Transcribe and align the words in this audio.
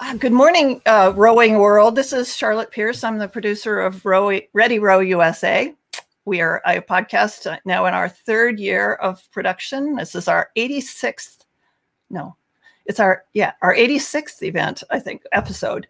Uh, 0.00 0.14
good 0.14 0.32
morning, 0.32 0.80
uh, 0.86 1.12
rowing 1.16 1.58
world. 1.58 1.96
This 1.96 2.12
is 2.12 2.36
Charlotte 2.36 2.70
Pierce. 2.70 3.02
I'm 3.02 3.18
the 3.18 3.26
producer 3.26 3.80
of 3.80 4.06
Row- 4.06 4.38
Ready 4.52 4.78
Row 4.78 5.00
USA. 5.00 5.74
We 6.24 6.40
are 6.40 6.62
a 6.64 6.80
podcast 6.80 7.50
uh, 7.50 7.58
now 7.64 7.84
in 7.86 7.94
our 7.94 8.08
third 8.08 8.60
year 8.60 8.94
of 8.94 9.20
production. 9.32 9.96
This 9.96 10.14
is 10.14 10.28
our 10.28 10.50
86th, 10.56 11.38
no, 12.10 12.36
it's 12.86 13.00
our, 13.00 13.24
yeah, 13.34 13.54
our 13.60 13.74
86th 13.74 14.40
event, 14.44 14.84
I 14.88 15.00
think, 15.00 15.22
episode. 15.32 15.88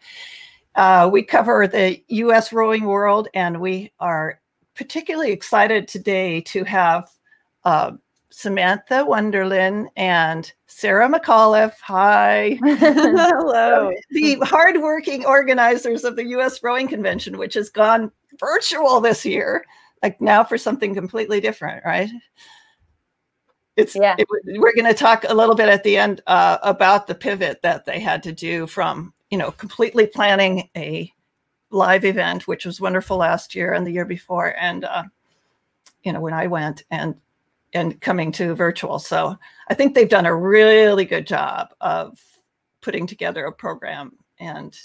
Uh, 0.74 1.10
we 1.12 1.22
cover 1.22 1.66
the 1.66 2.02
US 2.08 2.50
rowing 2.50 2.84
world, 2.84 3.28
and 3.34 3.60
we 3.60 3.92
are 4.00 4.40
particularly 4.74 5.32
excited 5.32 5.86
today 5.86 6.40
to 6.42 6.64
have 6.64 7.10
uh, 7.64 7.92
Samantha 8.30 9.04
Wonderlin 9.04 9.86
and 9.96 10.52
Sarah 10.66 11.08
McAuliffe. 11.08 11.78
Hi. 11.80 12.58
Hello. 12.62 13.92
the 14.10 14.38
hardworking 14.42 15.24
organizers 15.24 16.04
of 16.04 16.16
the 16.16 16.26
US 16.28 16.62
Rowing 16.62 16.88
Convention, 16.88 17.38
which 17.38 17.54
has 17.54 17.70
gone 17.70 18.12
virtual 18.38 19.00
this 19.00 19.24
year, 19.24 19.64
like 20.02 20.20
now 20.20 20.44
for 20.44 20.58
something 20.58 20.94
completely 20.94 21.40
different, 21.40 21.84
right? 21.84 22.10
It's, 23.76 23.94
yeah. 23.94 24.16
It, 24.18 24.26
we're 24.58 24.74
going 24.74 24.86
to 24.86 24.94
talk 24.94 25.24
a 25.28 25.34
little 25.34 25.54
bit 25.54 25.68
at 25.68 25.84
the 25.84 25.96
end 25.96 26.20
uh, 26.26 26.58
about 26.62 27.06
the 27.06 27.14
pivot 27.14 27.62
that 27.62 27.86
they 27.86 28.00
had 28.00 28.22
to 28.24 28.32
do 28.32 28.66
from, 28.66 29.14
you 29.30 29.38
know, 29.38 29.52
completely 29.52 30.06
planning 30.06 30.68
a 30.76 31.12
live 31.70 32.04
event, 32.04 32.48
which 32.48 32.66
was 32.66 32.80
wonderful 32.80 33.18
last 33.18 33.54
year 33.54 33.72
and 33.72 33.86
the 33.86 33.92
year 33.92 34.04
before. 34.04 34.54
And, 34.60 34.84
uh, 34.84 35.04
you 36.02 36.12
know, 36.12 36.20
when 36.20 36.34
I 36.34 36.46
went 36.48 36.84
and 36.90 37.14
and 37.74 38.00
coming 38.00 38.32
to 38.32 38.54
virtual. 38.54 38.98
So 38.98 39.36
I 39.68 39.74
think 39.74 39.94
they've 39.94 40.08
done 40.08 40.26
a 40.26 40.34
really 40.34 41.04
good 41.04 41.26
job 41.26 41.68
of 41.80 42.18
putting 42.80 43.06
together 43.06 43.44
a 43.46 43.52
program 43.52 44.12
and 44.38 44.76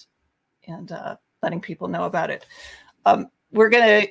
and 0.67 0.91
uh, 0.91 1.15
letting 1.41 1.61
people 1.61 1.87
know 1.87 2.05
about 2.05 2.29
it. 2.29 2.45
Um, 3.05 3.29
we're 3.51 3.69
going 3.69 4.01
to 4.01 4.07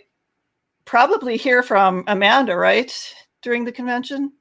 probably 0.84 1.36
hear 1.36 1.62
from 1.62 2.04
Amanda, 2.06 2.56
right, 2.56 2.92
during 3.40 3.64
the 3.64 3.72
convention. 3.72 4.32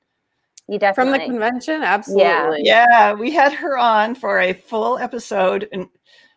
You 0.68 0.78
definitely 0.78 1.14
from 1.14 1.20
the 1.20 1.26
convention, 1.32 1.84
absolutely. 1.84 2.62
Yeah, 2.64 3.12
yeah. 3.12 3.14
We 3.14 3.32
had 3.32 3.54
her 3.54 3.78
on 3.78 4.16
for 4.16 4.40
a 4.40 4.54
full 4.54 4.98
episode 4.98 5.68
and 5.72 5.88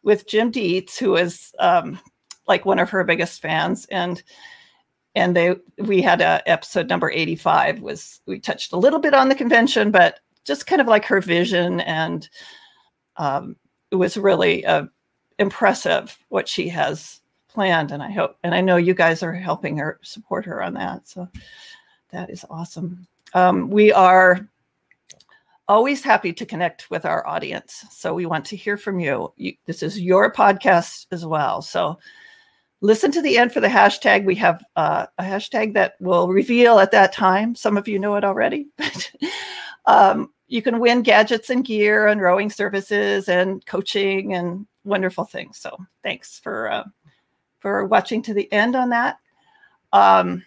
with 0.02 0.26
Jim 0.26 0.50
Dietz, 0.50 0.98
who 0.98 1.16
is 1.16 1.52
um, 1.58 1.98
like 2.46 2.64
one 2.64 2.78
of 2.78 2.90
her 2.90 3.04
biggest 3.04 3.40
fans, 3.40 3.86
and 3.90 4.22
and 5.14 5.36
they 5.36 5.56
we 5.78 6.02
had 6.02 6.20
a 6.20 6.42
episode 6.48 6.88
number 6.88 7.10
85 7.10 7.80
was 7.80 8.20
we 8.26 8.38
touched 8.38 8.72
a 8.72 8.78
little 8.78 8.98
bit 8.98 9.14
on 9.14 9.28
the 9.28 9.34
convention 9.34 9.90
but 9.90 10.20
just 10.44 10.66
kind 10.66 10.80
of 10.80 10.86
like 10.86 11.04
her 11.04 11.20
vision 11.20 11.80
and 11.80 12.28
um, 13.16 13.56
it 13.90 13.96
was 13.96 14.16
really 14.16 14.66
uh, 14.66 14.86
impressive 15.38 16.18
what 16.28 16.48
she 16.48 16.68
has 16.68 17.20
planned. 17.48 17.92
And 17.92 18.02
i 18.02 18.10
hope 18.10 18.36
and 18.42 18.54
i 18.54 18.60
know 18.60 18.76
you 18.76 18.94
guys 18.94 19.22
are 19.22 19.32
helping 19.32 19.76
her 19.76 19.98
support 20.02 20.44
her 20.44 20.62
on 20.62 20.74
that. 20.74 21.08
So 21.08 21.28
that 22.10 22.30
is 22.30 22.44
awesome. 22.50 23.06
Um, 23.32 23.70
we 23.70 23.92
are 23.92 24.48
always 25.66 26.02
happy 26.02 26.32
to 26.32 26.46
connect 26.46 26.90
with 26.90 27.04
our 27.04 27.26
audience. 27.26 27.84
So 27.90 28.14
we 28.14 28.26
want 28.26 28.44
to 28.46 28.56
hear 28.56 28.76
from 28.76 29.00
you, 29.00 29.32
you 29.36 29.54
this 29.66 29.82
is 29.82 30.00
your 30.00 30.32
podcast 30.32 31.06
as 31.10 31.24
well. 31.24 31.62
So 31.62 31.98
listen 32.84 33.10
to 33.10 33.22
the 33.22 33.38
end 33.38 33.50
for 33.50 33.60
the 33.60 33.66
hashtag. 33.66 34.24
We 34.26 34.34
have 34.34 34.62
uh, 34.76 35.06
a 35.18 35.22
hashtag 35.22 35.72
that 35.72 35.94
will 36.00 36.28
reveal 36.28 36.78
at 36.78 36.90
that 36.90 37.14
time. 37.14 37.54
Some 37.54 37.78
of 37.78 37.88
you 37.88 37.98
know 37.98 38.14
it 38.16 38.24
already, 38.24 38.66
but 38.76 39.10
um, 39.86 40.30
you 40.48 40.60
can 40.60 40.78
win 40.78 41.02
gadgets 41.02 41.48
and 41.48 41.64
gear 41.64 42.06
and 42.06 42.20
rowing 42.20 42.50
services 42.50 43.30
and 43.30 43.64
coaching 43.64 44.34
and 44.34 44.66
wonderful 44.84 45.24
things. 45.24 45.58
So 45.58 45.74
thanks 46.02 46.38
for 46.38 46.70
uh, 46.70 46.84
for 47.60 47.86
watching 47.86 48.20
to 48.24 48.34
the 48.34 48.52
end 48.52 48.76
on 48.76 48.90
that. 48.90 49.16
Um, 49.94 50.44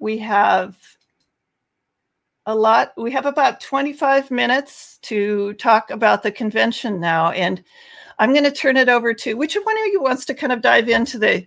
we 0.00 0.16
have 0.18 0.78
a 2.46 2.54
lot. 2.54 2.92
We 2.96 3.10
have 3.12 3.26
about 3.26 3.60
25 3.60 4.30
minutes 4.30 4.98
to 5.02 5.54
talk 5.54 5.90
about 5.90 6.22
the 6.22 6.32
convention 6.32 7.00
now. 7.00 7.30
And 7.30 7.62
I'm 8.18 8.32
going 8.32 8.44
to 8.44 8.50
turn 8.50 8.76
it 8.76 8.88
over 8.88 9.14
to 9.14 9.34
which 9.34 9.54
one 9.54 9.78
of 9.78 9.86
you 9.86 10.02
wants 10.02 10.24
to 10.26 10.34
kind 10.34 10.52
of 10.52 10.62
dive 10.62 10.88
into 10.88 11.18
the 11.18 11.46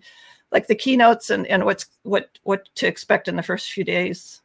like 0.51 0.67
the 0.67 0.75
keynotes 0.75 1.29
and, 1.29 1.45
and 1.47 1.65
what's 1.65 1.87
what 2.03 2.29
what 2.43 2.69
to 2.75 2.87
expect 2.87 3.27
in 3.27 3.35
the 3.35 3.43
first 3.43 3.71
few 3.71 3.83
days. 3.83 4.41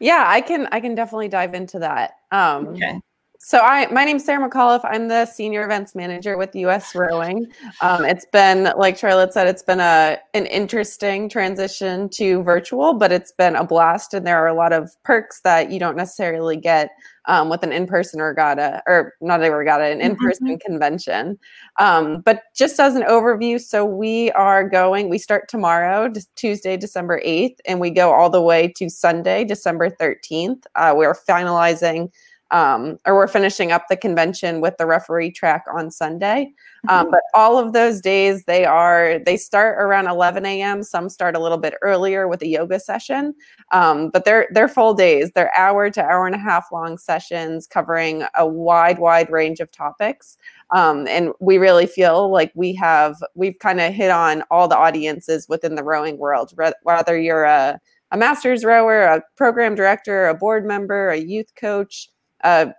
Yeah, 0.00 0.24
I 0.26 0.40
can 0.40 0.68
I 0.72 0.80
can 0.80 0.94
definitely 0.94 1.28
dive 1.28 1.54
into 1.54 1.78
that. 1.80 2.14
Um, 2.30 2.68
okay. 2.68 3.00
So 3.38 3.60
I, 3.60 3.86
my 3.92 4.04
name's 4.04 4.24
Sarah 4.24 4.48
McAuliffe. 4.48 4.84
I'm 4.84 5.08
the 5.08 5.26
senior 5.26 5.64
events 5.64 5.94
manager 5.94 6.36
with 6.36 6.54
US 6.54 6.94
Rowing. 6.94 7.46
Um, 7.80 8.04
it's 8.04 8.26
been, 8.32 8.72
like 8.76 8.96
Charlotte 8.96 9.32
said, 9.32 9.46
it's 9.46 9.62
been 9.62 9.80
a 9.80 10.18
an 10.34 10.46
interesting 10.46 11.28
transition 11.28 12.08
to 12.10 12.42
virtual, 12.42 12.94
but 12.94 13.12
it's 13.12 13.32
been 13.32 13.56
a 13.56 13.64
blast, 13.64 14.14
and 14.14 14.26
there 14.26 14.38
are 14.38 14.48
a 14.48 14.54
lot 14.54 14.72
of 14.72 14.90
perks 15.02 15.40
that 15.42 15.70
you 15.70 15.78
don't 15.78 15.96
necessarily 15.96 16.56
get 16.56 16.90
um, 17.26 17.48
with 17.48 17.62
an 17.62 17.72
in-person 17.72 18.20
regatta, 18.20 18.82
or 18.86 19.14
not 19.20 19.44
a 19.44 19.50
regatta, 19.50 19.84
an 19.84 20.00
in-person 20.00 20.46
mm-hmm. 20.46 20.56
convention. 20.66 21.38
Um, 21.78 22.20
but 22.20 22.42
just 22.54 22.78
as 22.80 22.94
an 22.94 23.02
overview, 23.02 23.60
so 23.60 23.84
we 23.84 24.30
are 24.32 24.68
going. 24.68 25.08
We 25.08 25.18
start 25.18 25.48
tomorrow, 25.48 26.12
Tuesday, 26.36 26.76
December 26.76 27.20
eighth, 27.24 27.60
and 27.66 27.80
we 27.80 27.90
go 27.90 28.12
all 28.12 28.30
the 28.30 28.42
way 28.42 28.72
to 28.76 28.88
Sunday, 28.88 29.44
December 29.44 29.90
thirteenth. 29.90 30.66
Uh, 30.74 30.94
we 30.96 31.04
are 31.04 31.16
finalizing 31.28 32.10
um, 32.50 32.98
or 33.04 33.14
we're 33.14 33.26
finishing 33.26 33.72
up 33.72 33.86
the 33.88 33.96
convention 33.96 34.60
with 34.60 34.76
the 34.76 34.86
referee 34.86 35.32
track 35.32 35.64
on 35.74 35.90
Sunday. 35.90 36.52
Um, 36.88 37.06
mm-hmm. 37.06 37.10
but 37.12 37.22
all 37.34 37.58
of 37.58 37.72
those 37.72 38.00
days, 38.00 38.44
they 38.44 38.64
are 38.64 39.18
they 39.18 39.36
start 39.36 39.76
around 39.78 40.06
11 40.06 40.46
a.m. 40.46 40.82
Some 40.82 41.08
start 41.08 41.34
a 41.34 41.40
little 41.40 41.58
bit 41.58 41.74
earlier 41.82 42.28
with 42.28 42.42
a 42.42 42.46
yoga 42.46 42.78
session, 42.78 43.34
um, 43.72 44.10
but 44.10 44.24
they're 44.24 44.48
they're 44.52 44.68
full 44.68 44.94
days. 44.94 45.32
They're 45.32 45.56
hour 45.56 45.90
to 45.90 46.02
hour 46.02 46.26
and 46.26 46.34
a 46.36 46.38
half 46.38 46.70
long 46.70 46.98
sessions 46.98 47.66
covering 47.66 48.24
a 48.36 48.46
wide 48.46 48.98
wide 48.98 49.30
range 49.30 49.60
of 49.60 49.72
topics. 49.72 50.36
Um, 50.70 51.06
and 51.08 51.32
we 51.40 51.58
really 51.58 51.86
feel 51.86 52.30
like 52.30 52.52
we 52.54 52.74
have 52.74 53.16
we've 53.34 53.58
kind 53.58 53.80
of 53.80 53.92
hit 53.92 54.10
on 54.10 54.42
all 54.50 54.68
the 54.68 54.78
audiences 54.78 55.48
within 55.48 55.74
the 55.74 55.84
rowing 55.84 56.18
world, 56.18 56.52
whether 56.82 57.18
you're 57.18 57.44
a 57.44 57.80
a 58.12 58.16
master's 58.16 58.64
rower, 58.64 59.02
a 59.02 59.22
program 59.36 59.74
director, 59.74 60.28
a 60.28 60.34
board 60.34 60.64
member, 60.64 61.10
a 61.10 61.16
youth 61.16 61.52
coach, 61.56 62.08
a 62.42 62.72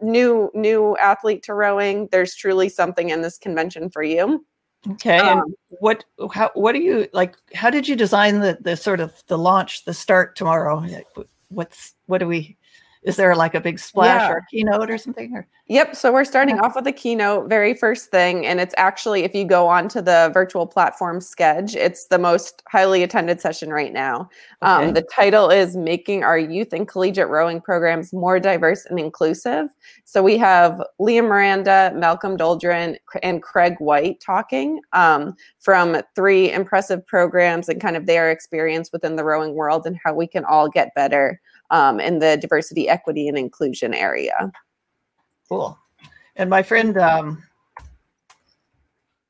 new 0.00 0.50
new 0.54 0.96
athlete 0.98 1.42
to 1.44 1.54
rowing, 1.54 2.08
there's 2.10 2.34
truly 2.34 2.68
something 2.68 3.10
in 3.10 3.22
this 3.22 3.38
convention 3.38 3.90
for 3.90 4.02
you. 4.02 4.44
Okay. 4.92 5.18
Um, 5.18 5.38
and 5.38 5.54
what 5.68 6.04
how 6.32 6.50
what 6.54 6.72
do 6.72 6.80
you 6.80 7.08
like 7.12 7.36
how 7.54 7.70
did 7.70 7.88
you 7.88 7.96
design 7.96 8.40
the 8.40 8.58
the 8.60 8.76
sort 8.76 9.00
of 9.00 9.22
the 9.26 9.38
launch, 9.38 9.84
the 9.84 9.94
start 9.94 10.36
tomorrow? 10.36 10.84
What's 11.48 11.94
what 12.06 12.18
do 12.18 12.26
we 12.26 12.56
is 13.06 13.16
there 13.16 13.34
like 13.36 13.54
a 13.54 13.60
big 13.60 13.78
splash 13.78 14.20
yeah. 14.20 14.30
or 14.30 14.44
keynote 14.50 14.90
or 14.90 14.98
something 14.98 15.32
or 15.34 15.46
Yep. 15.68 15.96
So 15.96 16.12
we're 16.12 16.24
starting 16.24 16.60
off 16.60 16.76
with 16.76 16.86
a 16.86 16.92
keynote, 16.92 17.48
very 17.48 17.74
first 17.74 18.08
thing. 18.12 18.46
And 18.46 18.60
it's 18.60 18.74
actually, 18.78 19.24
if 19.24 19.34
you 19.34 19.44
go 19.44 19.66
onto 19.66 20.00
the 20.00 20.30
virtual 20.32 20.64
platform 20.64 21.18
Sched, 21.18 21.74
it's 21.74 22.06
the 22.06 22.20
most 22.20 22.62
highly 22.68 23.02
attended 23.02 23.40
session 23.40 23.70
right 23.70 23.92
now. 23.92 24.30
Um, 24.62 24.78
okay. 24.78 24.88
Um, 24.88 24.94
the 24.94 25.02
title 25.02 25.50
is 25.50 25.76
Making 25.76 26.22
Our 26.22 26.38
Youth 26.38 26.72
and 26.72 26.86
Collegiate 26.86 27.28
Rowing 27.28 27.60
Programs 27.60 28.12
More 28.12 28.38
Diverse 28.38 28.86
and 28.86 29.00
Inclusive. 29.00 29.66
So 30.04 30.22
we 30.22 30.38
have 30.38 30.80
Liam 31.00 31.26
Miranda, 31.26 31.92
Malcolm 31.96 32.36
Doldrin, 32.36 32.96
and 33.24 33.42
Craig 33.42 33.74
White 33.80 34.20
talking 34.20 34.80
um, 34.92 35.34
from 35.58 36.00
three 36.14 36.52
impressive 36.52 37.04
programs 37.04 37.68
and 37.68 37.80
kind 37.80 37.96
of 37.96 38.06
their 38.06 38.30
experience 38.30 38.92
within 38.92 39.16
the 39.16 39.24
rowing 39.24 39.54
world 39.54 39.84
and 39.84 39.98
how 40.04 40.14
we 40.14 40.28
can 40.28 40.44
all 40.44 40.68
get 40.68 40.94
better 40.94 41.40
um, 41.70 42.00
in 42.00 42.18
the 42.18 42.36
diversity, 42.36 42.88
equity, 42.88 43.28
and 43.28 43.38
inclusion 43.38 43.94
area. 43.94 44.52
Cool. 45.48 45.78
And 46.36 46.50
my 46.50 46.62
friend 46.62 46.96
um, 46.98 47.42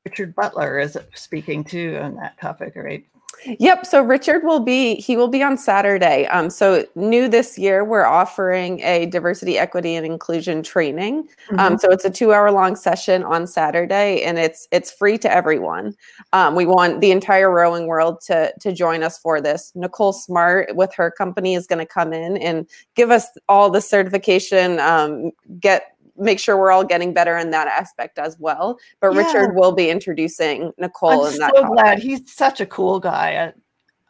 Richard 0.05 0.35
Butler 0.35 0.79
is 0.79 0.97
speaking 1.13 1.63
too 1.63 1.99
on 2.01 2.15
that 2.15 2.39
topic, 2.39 2.73
right? 2.75 3.05
Yep. 3.45 3.85
So 3.85 4.01
Richard 4.01 4.43
will 4.43 4.59
be 4.59 4.95
he 4.95 5.15
will 5.15 5.27
be 5.27 5.43
on 5.43 5.57
Saturday. 5.57 6.25
Um, 6.27 6.49
so 6.49 6.85
new 6.95 7.27
this 7.27 7.57
year, 7.57 7.83
we're 7.83 8.05
offering 8.05 8.81
a 8.81 9.05
diversity, 9.05 9.57
equity, 9.57 9.95
and 9.95 10.05
inclusion 10.05 10.63
training. 10.63 11.17
Um, 11.17 11.25
mm-hmm. 11.25 11.59
Um, 11.59 11.77
so 11.77 11.89
it's 11.91 12.05
a 12.05 12.09
two 12.09 12.33
hour 12.33 12.51
long 12.51 12.75
session 12.75 13.23
on 13.23 13.47
Saturday, 13.47 14.23
and 14.23 14.37
it's 14.37 14.67
it's 14.71 14.91
free 14.91 15.17
to 15.19 15.31
everyone. 15.31 15.95
Um, 16.33 16.55
we 16.55 16.65
want 16.65 17.01
the 17.01 17.11
entire 17.11 17.51
rowing 17.51 17.87
world 17.87 18.21
to 18.27 18.53
to 18.59 18.73
join 18.73 19.03
us 19.03 19.17
for 19.17 19.39
this. 19.41 19.71
Nicole 19.75 20.13
Smart 20.13 20.75
with 20.75 20.93
her 20.95 21.11
company 21.11 21.55
is 21.55 21.67
going 21.67 21.79
to 21.79 21.85
come 21.85 22.13
in 22.13 22.37
and 22.37 22.67
give 22.95 23.11
us 23.11 23.27
all 23.47 23.69
the 23.69 23.81
certification. 23.81 24.79
Um, 24.79 25.31
get 25.59 25.96
make 26.17 26.39
sure 26.39 26.57
we're 26.57 26.71
all 26.71 26.83
getting 26.83 27.13
better 27.13 27.37
in 27.37 27.51
that 27.51 27.67
aspect 27.67 28.19
as 28.19 28.37
well. 28.39 28.77
But 28.99 29.13
yeah. 29.13 29.25
Richard 29.25 29.55
will 29.55 29.71
be 29.71 29.89
introducing 29.89 30.71
Nicole. 30.77 31.25
I'm 31.25 31.33
in 31.33 31.39
that 31.39 31.53
so 31.55 31.61
topic. 31.61 31.75
glad 31.75 31.99
he's 31.99 32.33
such 32.33 32.61
a 32.61 32.65
cool 32.65 32.99
guy. 32.99 33.53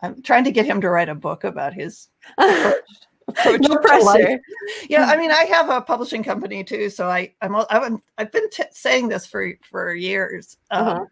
I, 0.01 0.07
am 0.07 0.21
trying 0.21 0.43
to 0.45 0.51
get 0.51 0.65
him 0.65 0.81
to 0.81 0.89
write 0.89 1.09
a 1.09 1.15
book 1.15 1.43
about 1.43 1.73
his. 1.73 2.09
approach 3.27 3.61
no 3.61 3.77
pressure. 3.77 4.39
Yeah, 4.89 5.05
I 5.05 5.17
mean, 5.19 5.31
I 5.31 5.43
have 5.43 5.69
a 5.69 5.81
publishing 5.81 6.23
company 6.23 6.63
too, 6.63 6.89
so 6.89 7.09
I 7.09 7.33
I'm 7.41 7.55
I've, 7.55 7.99
I've 8.17 8.31
been 8.31 8.49
t- 8.49 8.63
saying 8.71 9.09
this 9.09 9.25
for 9.25 9.51
for 9.69 9.93
years. 9.93 10.57
Um, 10.71 10.87
uh-huh. 10.87 11.05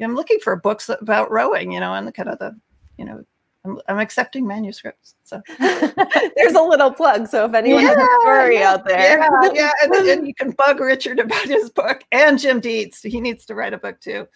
I'm 0.00 0.14
looking 0.14 0.38
for 0.40 0.54
books 0.56 0.88
about 0.88 1.30
rowing, 1.30 1.72
you 1.72 1.80
know, 1.80 1.94
and 1.94 2.06
the 2.06 2.12
kind 2.12 2.28
of 2.28 2.38
the, 2.38 2.56
you 2.96 3.04
know, 3.04 3.24
I'm, 3.68 3.80
I'm 3.88 3.98
accepting 3.98 4.46
manuscripts. 4.46 5.14
So 5.24 5.42
there's 5.58 6.54
a 6.54 6.62
little 6.62 6.92
plug. 6.92 7.28
So 7.28 7.44
if 7.44 7.54
anyone 7.54 7.82
yeah, 7.82 7.88
has 7.88 7.98
a 7.98 8.20
story 8.20 8.58
yeah, 8.58 8.72
out 8.72 8.84
there, 8.86 9.18
yeah, 9.18 9.50
yeah. 9.52 9.70
And, 9.82 9.94
and, 9.94 10.26
you 10.26 10.34
can 10.34 10.52
bug 10.52 10.80
Richard 10.80 11.18
about 11.18 11.44
his 11.44 11.70
book 11.70 12.02
and 12.12 12.38
Jim 12.38 12.60
Dietz. 12.60 13.02
He 13.02 13.20
needs 13.20 13.44
to 13.46 13.54
write 13.54 13.74
a 13.74 13.78
book 13.78 14.00
too. 14.00 14.26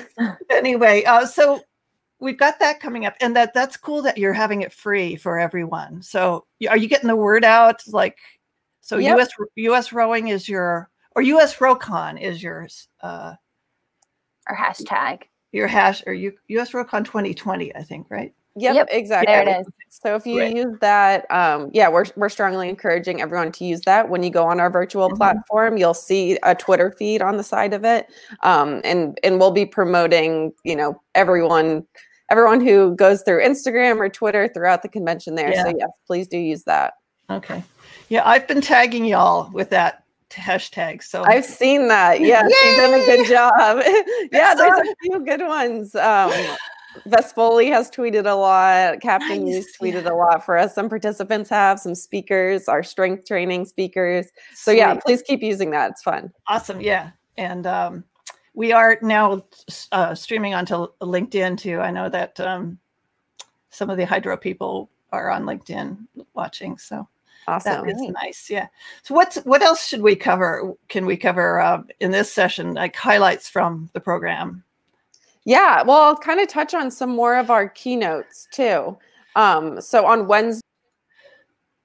anyway, 0.50 1.04
uh, 1.04 1.26
so 1.26 1.62
we've 2.18 2.38
got 2.38 2.58
that 2.60 2.80
coming 2.80 3.06
up, 3.06 3.14
and 3.20 3.36
that 3.36 3.54
that's 3.54 3.76
cool 3.76 4.02
that 4.02 4.18
you're 4.18 4.32
having 4.32 4.62
it 4.62 4.72
free 4.72 5.16
for 5.16 5.38
everyone. 5.38 6.02
So 6.02 6.46
are 6.68 6.76
you 6.76 6.88
getting 6.88 7.08
the 7.08 7.16
word 7.16 7.44
out? 7.44 7.82
Like, 7.88 8.18
so 8.80 8.98
yep. 8.98 9.18
US 9.18 9.28
US 9.56 9.92
rowing 9.92 10.28
is 10.28 10.48
your 10.48 10.88
or 11.14 11.22
US 11.22 11.56
Rowcon 11.56 12.20
is 12.20 12.42
yours. 12.42 12.88
Uh, 13.00 13.34
our 14.46 14.56
hashtag. 14.56 15.22
Your 15.52 15.66
hash 15.66 16.02
or 16.06 16.12
you 16.12 16.32
US 16.48 16.72
Rowcon 16.72 17.04
2020, 17.04 17.74
I 17.74 17.82
think, 17.82 18.08
right? 18.10 18.34
Yep, 18.58 18.74
yep, 18.74 18.88
exactly. 18.90 19.32
There 19.32 19.48
it 19.48 19.60
is. 19.60 19.66
So 19.90 20.14
if 20.14 20.26
you 20.26 20.42
use 20.42 20.78
that, 20.80 21.30
um, 21.30 21.70
yeah, 21.72 21.88
we're 21.88 22.06
we're 22.16 22.30
strongly 22.30 22.68
encouraging 22.68 23.20
everyone 23.20 23.52
to 23.52 23.64
use 23.64 23.82
that. 23.82 24.08
When 24.08 24.22
you 24.22 24.30
go 24.30 24.46
on 24.46 24.60
our 24.60 24.70
virtual 24.70 25.08
mm-hmm. 25.08 25.18
platform, 25.18 25.76
you'll 25.76 25.94
see 25.94 26.38
a 26.42 26.54
Twitter 26.54 26.94
feed 26.98 27.22
on 27.22 27.36
the 27.36 27.42
side 27.42 27.74
of 27.74 27.84
it, 27.84 28.08
um, 28.42 28.80
and 28.84 29.18
and 29.22 29.38
we'll 29.38 29.50
be 29.50 29.66
promoting, 29.66 30.52
you 30.64 30.74
know, 30.74 31.00
everyone 31.14 31.86
everyone 32.30 32.60
who 32.60 32.94
goes 32.96 33.22
through 33.22 33.42
Instagram 33.42 33.98
or 33.98 34.08
Twitter 34.08 34.48
throughout 34.48 34.82
the 34.82 34.88
convention 34.88 35.34
there. 35.34 35.52
Yeah. 35.52 35.64
So 35.64 35.74
yes, 35.76 35.90
please 36.06 36.26
do 36.26 36.38
use 36.38 36.64
that. 36.64 36.94
Okay. 37.28 37.62
Yeah, 38.08 38.22
I've 38.24 38.46
been 38.48 38.60
tagging 38.60 39.04
y'all 39.04 39.50
with 39.52 39.70
that 39.70 40.04
hashtag. 40.30 41.02
So 41.02 41.24
I've 41.24 41.44
seen 41.44 41.88
that. 41.88 42.20
Yeah, 42.20 42.42
you've 42.42 42.76
done 42.76 42.94
a 42.94 43.04
good 43.04 43.28
job. 43.28 43.82
yeah, 44.32 44.54
there's 44.54 44.78
a 44.78 44.94
few 45.02 45.24
good 45.24 45.40
ones. 45.40 45.94
Um, 45.94 46.32
Vespoli 47.06 47.68
has 47.68 47.90
tweeted 47.90 48.30
a 48.30 48.34
lot. 48.34 49.00
Captain 49.00 49.44
nice. 49.44 49.54
News 49.54 49.66
tweeted 49.80 50.04
yeah. 50.04 50.12
a 50.12 50.14
lot 50.14 50.44
for 50.44 50.56
us. 50.56 50.74
Some 50.74 50.88
participants 50.88 51.50
have 51.50 51.80
some 51.80 51.94
speakers, 51.94 52.68
our 52.68 52.82
strength 52.82 53.26
training 53.26 53.66
speakers. 53.66 54.26
So 54.54 54.72
Sweet. 54.72 54.78
yeah, 54.78 54.94
please 54.94 55.22
keep 55.22 55.42
using 55.42 55.70
that. 55.70 55.90
It's 55.92 56.02
fun. 56.02 56.32
Awesome. 56.46 56.80
Yeah, 56.80 57.10
and 57.36 57.66
um, 57.66 58.04
we 58.54 58.72
are 58.72 58.98
now 59.02 59.44
uh, 59.92 60.14
streaming 60.14 60.54
onto 60.54 60.86
LinkedIn 61.00 61.58
too. 61.58 61.80
I 61.80 61.90
know 61.90 62.08
that 62.08 62.38
um, 62.40 62.78
some 63.70 63.90
of 63.90 63.96
the 63.96 64.06
Hydrow 64.06 64.36
people 64.36 64.90
are 65.12 65.30
on 65.30 65.44
LinkedIn 65.44 65.98
watching. 66.34 66.78
So 66.78 67.08
Awesome. 67.48 67.86
That 67.86 67.94
is 67.94 68.00
nice. 68.22 68.50
Yeah. 68.50 68.66
So 69.02 69.14
what's 69.14 69.36
what 69.44 69.62
else 69.62 69.86
should 69.86 70.02
we 70.02 70.16
cover? 70.16 70.72
Can 70.88 71.06
we 71.06 71.16
cover 71.16 71.60
uh, 71.60 71.82
in 72.00 72.10
this 72.10 72.32
session 72.32 72.74
like 72.74 72.96
highlights 72.96 73.48
from 73.48 73.88
the 73.92 74.00
program? 74.00 74.64
Yeah. 75.46 75.82
Well, 75.82 76.02
I'll 76.02 76.16
kind 76.16 76.40
of 76.40 76.48
touch 76.48 76.74
on 76.74 76.90
some 76.90 77.10
more 77.10 77.36
of 77.36 77.50
our 77.50 77.68
keynotes 77.68 78.48
too. 78.52 78.98
Um, 79.36 79.80
so 79.80 80.04
on 80.04 80.26
Wednesday, 80.26 80.60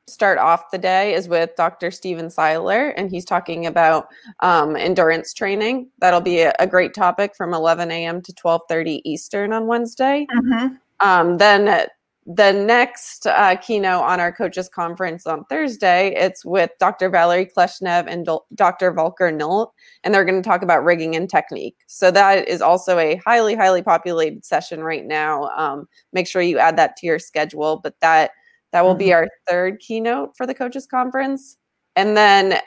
start 0.08 0.40
off 0.40 0.72
the 0.72 0.78
day 0.78 1.14
is 1.14 1.28
with 1.28 1.56
Dr. 1.56 1.92
Stephen 1.92 2.30
Seiler, 2.30 2.90
and 2.90 3.10
he's 3.10 3.24
talking 3.24 3.68
about 3.68 4.08
um, 4.42 4.76
endurance 4.76 5.34
training. 5.34 5.90
That'll 6.00 6.22
be 6.22 6.42
a, 6.42 6.54
a, 6.60 6.68
great 6.68 6.94
topic 6.94 7.36
from 7.36 7.54
11 7.54 7.92
a.m. 7.92 8.22
to 8.24 8.34
12:30 8.34 9.02
Eastern 9.06 9.54
on 9.54 9.68
Wednesday. 9.68 10.28
Mm-hmm. 10.36 10.76
Um, 11.00 11.38
then 11.38 11.88
the 12.26 12.52
next 12.52 13.26
uh, 13.26 13.56
keynote 13.56 14.04
on 14.04 14.20
our 14.20 14.32
coaches 14.32 14.70
conference 14.70 15.26
on 15.26 15.44
Thursday, 15.46 16.14
it's 16.16 16.46
with 16.46 16.70
Dr. 16.80 17.10
Valery 17.10 17.48
Kleshnev 17.48 18.06
and 18.08 18.30
Dr. 18.54 18.92
Volker 18.94 19.32
Nolte, 19.32 19.72
and 20.04 20.14
they're 20.14 20.26
going 20.26 20.42
to 20.42 20.48
talk 20.48 20.62
about 20.62 20.84
rigging 20.84 21.16
and 21.16 21.30
technique. 21.30 21.78
So 21.88 22.12
that 22.12 22.48
is 22.48 22.62
also 22.62 23.00
a 23.00 23.16
highly, 23.26 23.56
highly 23.56 23.82
populated 23.82 24.46
session 24.46 24.84
right 24.84 25.06
now. 25.06 25.46
Um, 25.58 25.88
make 26.14 26.28
sure 26.28 26.44
you 26.44 26.60
add 26.60 26.78
that 26.78 26.96
to 26.98 27.08
your 27.08 27.20
schedule. 27.20 27.80
But 27.84 28.00
that 28.02 28.32
that 28.72 28.84
will 28.84 28.92
mm-hmm. 28.92 29.00
be 29.00 29.14
our 29.14 29.28
third 29.50 29.80
keynote 29.80 30.38
for 30.38 30.46
the 30.46 30.54
coaches 30.54 30.86
conference, 30.86 31.58
and 31.96 32.16
then 32.16 32.60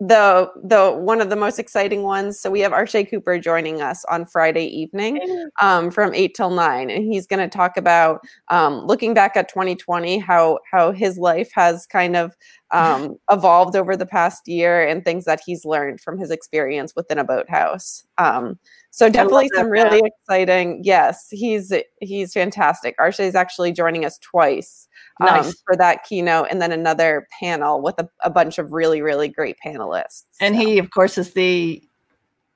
the 0.00 0.48
the 0.62 0.92
one 0.92 1.20
of 1.20 1.28
the 1.28 1.36
most 1.36 1.58
exciting 1.58 2.02
ones. 2.02 2.38
So 2.38 2.50
we 2.50 2.60
have 2.60 2.70
Arshay 2.70 3.08
Cooper 3.08 3.38
joining 3.38 3.82
us 3.82 4.04
on 4.04 4.26
Friday 4.26 4.66
evening 4.66 5.48
um, 5.60 5.90
from 5.90 6.14
eight 6.14 6.34
till 6.36 6.50
nine, 6.50 6.88
and 6.88 7.04
he's 7.04 7.26
going 7.26 7.40
to 7.40 7.48
talk 7.48 7.76
about 7.76 8.20
um, 8.48 8.86
looking 8.86 9.12
back 9.12 9.36
at 9.36 9.48
2020, 9.48 10.18
how 10.18 10.60
how 10.70 10.92
his 10.92 11.18
life 11.18 11.50
has 11.52 11.84
kind 11.86 12.14
of 12.14 12.36
um, 12.70 13.16
evolved 13.30 13.74
over 13.74 13.96
the 13.96 14.06
past 14.06 14.46
year, 14.46 14.86
and 14.86 15.04
things 15.04 15.24
that 15.24 15.40
he's 15.44 15.64
learned 15.64 16.00
from 16.00 16.16
his 16.16 16.30
experience 16.30 16.94
within 16.94 17.18
a 17.18 17.24
boathouse. 17.24 18.04
Um, 18.18 18.58
so 18.90 19.08
definitely 19.08 19.50
some 19.54 19.68
really 19.68 20.00
exciting. 20.04 20.80
Yes, 20.82 21.28
he's 21.30 21.72
he's 22.00 22.32
fantastic. 22.32 22.96
Arshay 22.98 23.26
is 23.26 23.34
actually 23.34 23.72
joining 23.72 24.04
us 24.04 24.18
twice 24.18 24.88
um, 25.20 25.52
for 25.66 25.76
that 25.76 26.04
keynote, 26.04 26.48
and 26.50 26.60
then 26.60 26.72
another 26.72 27.26
panel 27.38 27.82
with 27.82 27.98
a, 27.98 28.08
a 28.22 28.30
bunch 28.30 28.58
of 28.58 28.72
really 28.72 29.02
really 29.02 29.28
great 29.28 29.56
panelists. 29.64 30.24
And 30.40 30.56
so. 30.56 30.60
he, 30.60 30.78
of 30.78 30.90
course, 30.90 31.18
is 31.18 31.34
the 31.34 31.82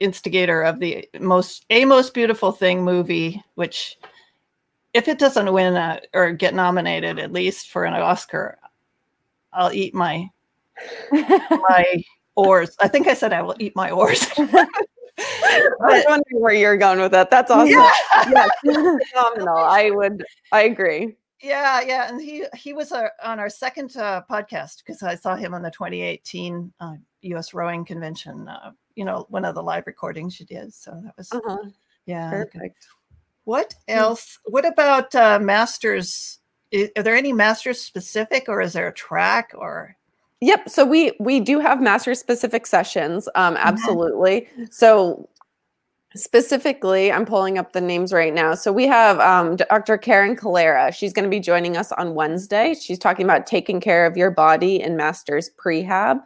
instigator 0.00 0.62
of 0.62 0.80
the 0.80 1.08
most 1.20 1.64
a 1.70 1.84
most 1.84 2.14
beautiful 2.14 2.50
thing 2.50 2.82
movie, 2.82 3.42
which 3.54 3.98
if 4.94 5.08
it 5.08 5.18
doesn't 5.18 5.52
win 5.52 5.74
a, 5.74 6.00
or 6.14 6.32
get 6.32 6.54
nominated 6.54 7.18
at 7.18 7.32
least 7.32 7.70
for 7.70 7.84
an 7.84 7.94
Oscar, 7.94 8.58
I'll 9.52 9.72
eat 9.72 9.94
my 9.94 10.28
my 11.12 12.02
oars. 12.36 12.74
I 12.80 12.88
think 12.88 13.06
I 13.06 13.14
said 13.14 13.32
I 13.32 13.42
will 13.42 13.56
eat 13.58 13.76
my 13.76 13.90
oars. 13.90 14.26
I 15.18 15.70
was 15.80 16.04
wondering 16.08 16.40
where 16.40 16.54
you're 16.54 16.76
going 16.76 17.00
with 17.00 17.12
that. 17.12 17.30
That's 17.30 17.50
awesome. 17.50 17.68
Yeah. 17.68 17.92
yes, 18.30 18.50
phenomenal. 19.12 19.56
I 19.56 19.90
would. 19.90 20.24
I 20.52 20.62
agree. 20.62 21.16
Yeah, 21.42 21.80
yeah, 21.80 22.08
and 22.08 22.20
he 22.20 22.46
he 22.54 22.72
was 22.72 22.92
uh, 22.92 23.08
on 23.22 23.40
our 23.40 23.50
second 23.50 23.96
uh, 23.96 24.22
podcast 24.30 24.78
because 24.78 25.02
I 25.02 25.16
saw 25.16 25.34
him 25.34 25.54
on 25.54 25.62
the 25.62 25.70
2018 25.70 26.72
uh, 26.78 26.94
U.S. 27.22 27.52
Rowing 27.52 27.84
Convention. 27.84 28.48
Uh, 28.48 28.72
you 28.94 29.04
know, 29.04 29.26
one 29.28 29.44
of 29.44 29.54
the 29.54 29.62
live 29.62 29.86
recordings 29.86 30.38
you 30.38 30.46
did. 30.46 30.72
So 30.72 30.92
that 31.04 31.16
was 31.16 31.32
uh-huh. 31.32 31.58
yeah, 32.06 32.30
perfect. 32.30 32.86
What 33.44 33.74
else? 33.88 34.38
What 34.44 34.64
about 34.64 35.14
uh, 35.14 35.40
masters? 35.40 36.38
Are 36.96 37.02
there 37.02 37.16
any 37.16 37.32
masters 37.32 37.80
specific, 37.80 38.44
or 38.48 38.60
is 38.60 38.72
there 38.72 38.88
a 38.88 38.94
track 38.94 39.50
or? 39.54 39.96
Yep. 40.42 40.68
So 40.68 40.84
we 40.84 41.12
we 41.20 41.38
do 41.38 41.60
have 41.60 41.80
master 41.80 42.14
specific 42.16 42.66
sessions. 42.66 43.28
Um, 43.36 43.54
mm-hmm. 43.54 43.62
absolutely. 43.64 44.48
So 44.72 45.28
specifically, 46.16 47.12
I'm 47.12 47.24
pulling 47.24 47.58
up 47.58 47.72
the 47.72 47.80
names 47.80 48.12
right 48.12 48.34
now. 48.34 48.54
So 48.54 48.72
we 48.72 48.88
have 48.88 49.20
um, 49.20 49.54
Dr. 49.54 49.96
Karen 49.96 50.34
Calera. 50.34 50.92
She's 50.92 51.12
going 51.12 51.22
to 51.22 51.30
be 51.30 51.38
joining 51.38 51.76
us 51.76 51.92
on 51.92 52.14
Wednesday. 52.16 52.74
She's 52.74 52.98
talking 52.98 53.24
about 53.24 53.46
taking 53.46 53.80
care 53.80 54.04
of 54.04 54.16
your 54.16 54.32
body 54.32 54.80
in 54.80 54.96
masters 54.96 55.48
prehab. 55.64 56.20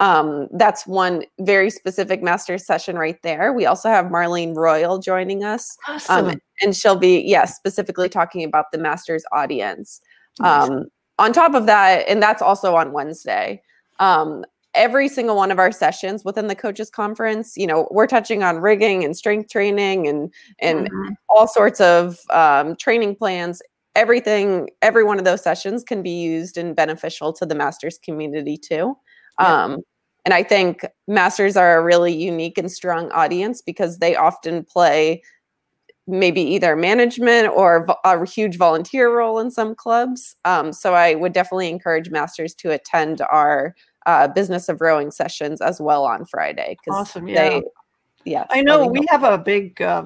Um, 0.00 0.48
that's 0.52 0.86
one 0.86 1.24
very 1.40 1.70
specific 1.70 2.22
master 2.22 2.58
session 2.58 2.98
right 2.98 3.20
there. 3.22 3.54
We 3.54 3.64
also 3.64 3.88
have 3.88 4.06
Marlene 4.06 4.54
Royle 4.54 4.98
joining 4.98 5.44
us. 5.44 5.78
Um, 5.88 5.94
awesome. 5.94 6.26
Um, 6.26 6.40
and 6.60 6.76
she'll 6.76 6.96
be, 6.96 7.20
yes, 7.20 7.26
yeah, 7.26 7.44
specifically 7.46 8.10
talking 8.10 8.44
about 8.44 8.66
the 8.70 8.78
master's 8.78 9.24
audience. 9.32 10.02
Nice. 10.38 10.84
On 11.18 11.32
top 11.32 11.54
of 11.54 11.66
that, 11.66 12.04
and 12.08 12.22
that's 12.22 12.42
also 12.42 12.74
on 12.76 12.92
Wednesday. 12.92 13.62
Um, 13.98 14.44
every 14.74 15.08
single 15.08 15.34
one 15.34 15.50
of 15.50 15.58
our 15.58 15.72
sessions 15.72 16.24
within 16.24 16.46
the 16.46 16.54
coaches 16.54 16.90
conference, 16.90 17.56
you 17.56 17.66
know, 17.66 17.88
we're 17.90 18.06
touching 18.06 18.42
on 18.42 18.58
rigging 18.58 19.02
and 19.02 19.16
strength 19.16 19.50
training 19.50 20.06
and 20.06 20.32
and 20.60 20.90
mm-hmm. 20.90 21.12
all 21.28 21.48
sorts 21.48 21.80
of 21.80 22.18
um, 22.30 22.76
training 22.76 23.16
plans. 23.16 23.62
Everything, 23.94 24.68
every 24.82 25.04
one 25.04 25.18
of 25.18 25.24
those 25.24 25.42
sessions 25.42 25.82
can 25.82 26.02
be 26.02 26.10
used 26.10 26.58
and 26.58 26.76
beneficial 26.76 27.32
to 27.32 27.46
the 27.46 27.54
masters 27.54 27.98
community 27.98 28.58
too. 28.58 28.94
Yeah. 29.40 29.64
Um, 29.64 29.78
and 30.26 30.34
I 30.34 30.42
think 30.42 30.84
masters 31.08 31.56
are 31.56 31.78
a 31.78 31.82
really 31.82 32.12
unique 32.12 32.58
and 32.58 32.70
strong 32.70 33.10
audience 33.12 33.62
because 33.62 33.98
they 33.98 34.16
often 34.16 34.64
play 34.64 35.22
maybe 36.06 36.40
either 36.40 36.76
management 36.76 37.48
or 37.48 37.86
a 38.04 38.26
huge 38.26 38.56
volunteer 38.56 39.14
role 39.14 39.38
in 39.38 39.50
some 39.50 39.74
clubs. 39.74 40.36
Um, 40.44 40.72
so 40.72 40.94
I 40.94 41.14
would 41.14 41.32
definitely 41.32 41.68
encourage 41.68 42.10
masters 42.10 42.54
to 42.56 42.70
attend 42.70 43.20
our 43.22 43.74
uh, 44.06 44.28
business 44.28 44.68
of 44.68 44.80
rowing 44.80 45.10
sessions 45.10 45.60
as 45.60 45.80
well 45.80 46.04
on 46.04 46.24
Friday. 46.24 46.76
Awesome. 46.88 47.26
Yeah. 47.26 47.48
They, 47.48 47.62
yeah. 48.24 48.46
I 48.50 48.62
know 48.62 48.86
we 48.86 49.04
have 49.10 49.24
a 49.24 49.36
big 49.36 49.82
uh, 49.82 50.04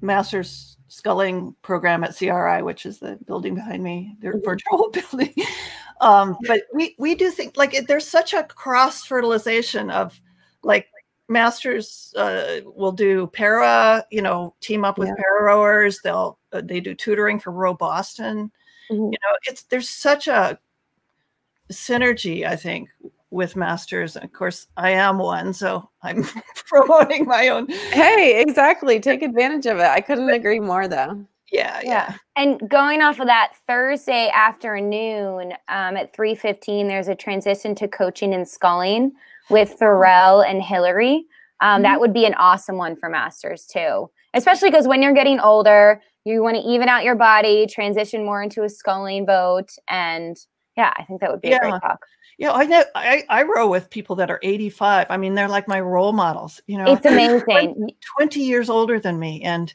masters 0.00 0.76
sculling 0.86 1.54
program 1.62 2.04
at 2.04 2.16
CRI, 2.16 2.62
which 2.62 2.86
is 2.86 2.98
the 2.98 3.18
building 3.26 3.54
behind 3.54 3.82
me, 3.82 4.16
the 4.20 4.28
mm-hmm. 4.28 4.44
virtual 4.44 4.90
building. 4.92 5.34
Um, 6.00 6.36
but 6.46 6.62
we, 6.72 6.94
we 6.98 7.14
do 7.14 7.30
think 7.30 7.56
like 7.56 7.86
there's 7.86 8.06
such 8.06 8.32
a 8.32 8.44
cross 8.44 9.04
fertilization 9.04 9.90
of 9.90 10.20
like 10.62 10.86
masters 11.32 12.14
uh, 12.16 12.60
will 12.64 12.92
do 12.92 13.26
para, 13.28 14.04
you 14.10 14.22
know, 14.22 14.54
team 14.60 14.84
up 14.84 14.98
with 14.98 15.08
yeah. 15.08 15.14
para 15.14 15.44
rowers. 15.44 16.00
They'll 16.02 16.38
uh, 16.52 16.62
they 16.64 16.80
do 16.80 16.94
tutoring 16.94 17.40
for 17.40 17.50
Row 17.50 17.74
Boston. 17.74 18.50
Mm-hmm. 18.90 19.04
You 19.04 19.10
know, 19.10 19.36
it's 19.44 19.62
there's 19.64 19.88
such 19.88 20.28
a 20.28 20.58
synergy, 21.72 22.46
I 22.46 22.56
think, 22.56 22.90
with 23.30 23.56
masters. 23.56 24.16
And 24.16 24.24
of 24.24 24.32
course, 24.32 24.66
I 24.76 24.90
am 24.90 25.18
one, 25.18 25.52
so 25.52 25.88
I'm 26.02 26.24
promoting 26.66 27.26
my 27.26 27.48
own. 27.48 27.68
Hey, 27.68 28.40
exactly. 28.40 29.00
Take 29.00 29.22
advantage 29.22 29.66
of 29.66 29.78
it. 29.78 29.86
I 29.86 30.00
couldn't 30.00 30.30
agree 30.30 30.60
more, 30.60 30.86
though. 30.86 31.24
Yeah, 31.50 31.80
yeah. 31.84 32.14
And 32.36 32.68
going 32.70 33.02
off 33.02 33.20
of 33.20 33.26
that 33.26 33.52
Thursday 33.66 34.30
afternoon 34.32 35.52
um, 35.68 35.96
at 35.96 36.14
3:15, 36.14 36.88
there's 36.88 37.08
a 37.08 37.14
transition 37.14 37.74
to 37.76 37.88
coaching 37.88 38.32
and 38.32 38.48
sculling 38.48 39.12
with 39.52 39.78
Pharrell 39.78 40.44
and 40.48 40.62
Hillary. 40.62 41.24
Um, 41.60 41.82
That 41.82 42.00
would 42.00 42.12
be 42.12 42.24
an 42.24 42.34
awesome 42.34 42.76
one 42.76 42.96
for 42.96 43.08
masters 43.08 43.66
too, 43.66 44.10
especially 44.34 44.70
because 44.70 44.88
when 44.88 45.00
you're 45.02 45.14
getting 45.14 45.38
older, 45.38 46.00
you 46.24 46.42
want 46.42 46.56
to 46.56 46.62
even 46.62 46.88
out 46.88 47.04
your 47.04 47.14
body, 47.14 47.66
transition 47.66 48.24
more 48.24 48.42
into 48.42 48.64
a 48.64 48.68
sculling 48.68 49.24
boat, 49.26 49.68
and 49.88 50.36
yeah, 50.76 50.92
I 50.96 51.04
think 51.04 51.20
that 51.20 51.30
would 51.30 51.40
be 51.40 51.48
a 51.48 51.52
Yeah. 51.52 51.58
great 51.58 51.80
talk. 51.82 52.04
Yeah, 52.38 52.52
I 52.52 52.64
know. 52.64 52.82
I, 52.94 53.22
I 53.28 53.42
row 53.42 53.68
with 53.68 53.90
people 53.90 54.16
that 54.16 54.30
are 54.30 54.40
85. 54.42 55.06
I 55.10 55.16
mean, 55.16 55.34
they're 55.34 55.48
like 55.48 55.68
my 55.68 55.80
role 55.80 56.12
models. 56.12 56.60
You 56.66 56.78
know, 56.78 56.86
It's 56.92 57.04
amazing. 57.06 57.90
20 58.18 58.40
years 58.40 58.70
older 58.70 58.98
than 58.98 59.18
me, 59.20 59.42
and 59.42 59.72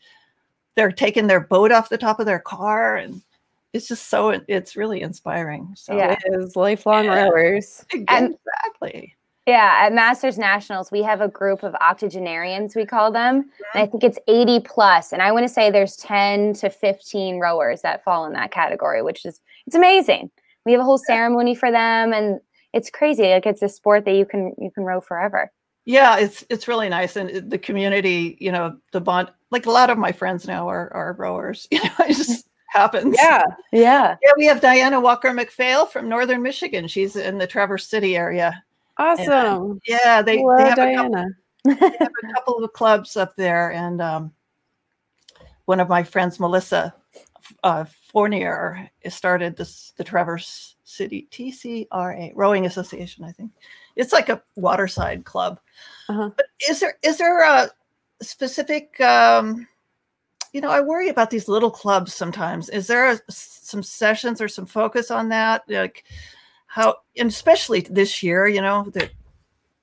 they're 0.76 0.92
taking 0.92 1.28
their 1.28 1.40
boat 1.40 1.72
off 1.72 1.88
the 1.90 1.98
top 1.98 2.20
of 2.20 2.26
their 2.26 2.40
car, 2.40 2.98
and 2.98 3.22
it's 3.74 3.88
just 3.88 4.10
so. 4.10 4.42
It's 4.48 4.76
really 4.76 5.02
inspiring. 5.02 5.72
So 5.76 5.96
Yeah. 5.96 6.14
It 6.26 6.42
is 6.42 6.56
lifelong 6.56 7.06
Yeah. 7.06 7.26
rowers. 7.26 7.86
And- 8.10 8.36
exactly. 8.36 9.16
Yeah, 9.48 9.78
at 9.80 9.94
Masters 9.94 10.38
Nationals, 10.38 10.92
we 10.92 11.02
have 11.04 11.22
a 11.22 11.30
group 11.30 11.64
of 11.64 11.74
octogenarians, 11.76 12.76
we 12.76 12.86
call 12.86 13.14
them. 13.14 13.50
And 13.74 13.84
I 13.84 13.86
think 13.86 14.04
it's 14.04 14.20
80 14.28 14.60
plus. 14.60 15.14
And 15.14 15.22
I 15.22 15.32
want 15.32 15.48
to 15.48 15.54
say 15.54 15.72
there's 15.72 15.96
10 15.96 16.54
to 16.56 16.70
15 16.70 17.40
rowers 17.40 17.82
that 17.82 18.04
fall 18.04 18.26
in 18.26 18.34
that 18.34 18.52
category, 18.52 19.02
which 19.02 19.26
is 19.26 19.40
it's 19.66 19.76
amazing. 19.76 20.30
We 20.66 20.74
have 20.74 20.82
a 20.82 20.84
whole 20.84 20.98
ceremony 20.98 21.56
for 21.56 21.72
them 21.72 22.12
and 22.12 22.42
it's 22.74 22.90
crazy. 22.90 23.24
Like 23.24 23.46
it's 23.46 23.62
a 23.62 23.70
sport 23.70 24.04
that 24.04 24.16
you 24.16 24.26
can 24.26 24.54
you 24.60 24.70
can 24.70 24.84
row 24.84 25.00
forever. 25.00 25.50
Yeah, 25.86 26.18
it's 26.18 26.44
it's 26.50 26.68
really 26.68 26.90
nice, 26.90 27.16
and 27.16 27.50
the 27.50 27.58
community. 27.58 28.38
You 28.42 28.52
know, 28.52 28.78
the 28.92 29.00
bond. 29.00 29.32
Like 29.52 29.66
a 29.66 29.72
lot 29.72 29.90
of 29.90 29.98
my 29.98 30.12
friends 30.12 30.46
now 30.46 30.68
are 30.68 30.94
are 30.94 31.14
rowers. 31.14 31.68
You 31.72 31.82
know, 31.82 31.90
it 32.02 32.18
just 32.18 32.50
happens. 32.68 33.16
Yeah. 33.18 33.44
Yeah. 33.72 34.18
Yeah, 34.22 34.32
we 34.38 34.46
have 34.48 34.60
Diana 34.60 35.00
Walker 35.00 35.30
McPhail 35.30 35.90
from 35.90 36.10
Northern 36.10 36.44
Michigan. 36.44 36.90
She's 36.90 37.16
in 37.16 37.38
the 37.38 37.48
Traverse 37.48 37.88
City 37.88 38.18
area. 38.18 38.62
Awesome. 38.98 39.80
Yeah, 39.86 40.22
they, 40.22 40.38
Hello, 40.38 40.58
they 40.58 40.64
have 40.64 40.78
a 40.78 40.96
couple, 40.96 41.12
Diana. 41.12 41.26
they 41.66 41.98
have 42.00 42.12
a 42.24 42.28
couple 42.34 42.64
of 42.64 42.74
clubs 42.74 43.16
up 43.16 43.36
there, 43.36 43.72
and 43.72 44.02
um, 44.02 44.34
one 45.66 45.80
of 45.80 45.90
my 45.90 46.04
friends, 46.04 46.40
Melissa 46.40 46.94
uh, 47.64 47.86
Fournier, 48.12 48.90
started 49.10 49.56
this 49.56 49.94
the 49.98 50.04
Traverse 50.04 50.76
City 50.84 51.28
TCRA 51.32 52.32
Rowing 52.36 52.66
Association. 52.66 53.24
I 53.24 53.32
think 53.32 53.52
it's 53.96 54.14
like 54.14 54.30
a 54.30 54.42
waterside 54.56 55.26
club. 55.26 55.60
Uh-huh. 56.10 56.32
But 56.36 56.48
is 56.70 56.80
there 56.80 56.98
is 57.04 57.18
there 57.18 57.44
a 57.44 57.70
specific? 58.22 59.00
Um, 59.02 59.68
you 60.54 60.62
know, 60.62 60.72
I 60.72 60.82
worry 60.82 61.10
about 61.10 61.30
these 61.30 61.48
little 61.48 61.70
clubs 61.70 62.14
sometimes. 62.14 62.70
Is 62.70 62.88
there 62.88 63.12
a, 63.12 63.20
some 63.30 63.84
sessions 63.84 64.42
or 64.42 64.48
some 64.48 64.66
focus 64.66 65.12
on 65.12 65.30
that? 65.30 65.64
Like 65.68 66.06
how, 66.78 66.96
and 67.18 67.30
especially 67.30 67.82
this 67.82 68.22
year, 68.22 68.48
you 68.48 68.62
know, 68.62 68.90
the 68.94 69.10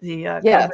the 0.00 0.26
uh, 0.26 0.40
Yes. 0.44 0.70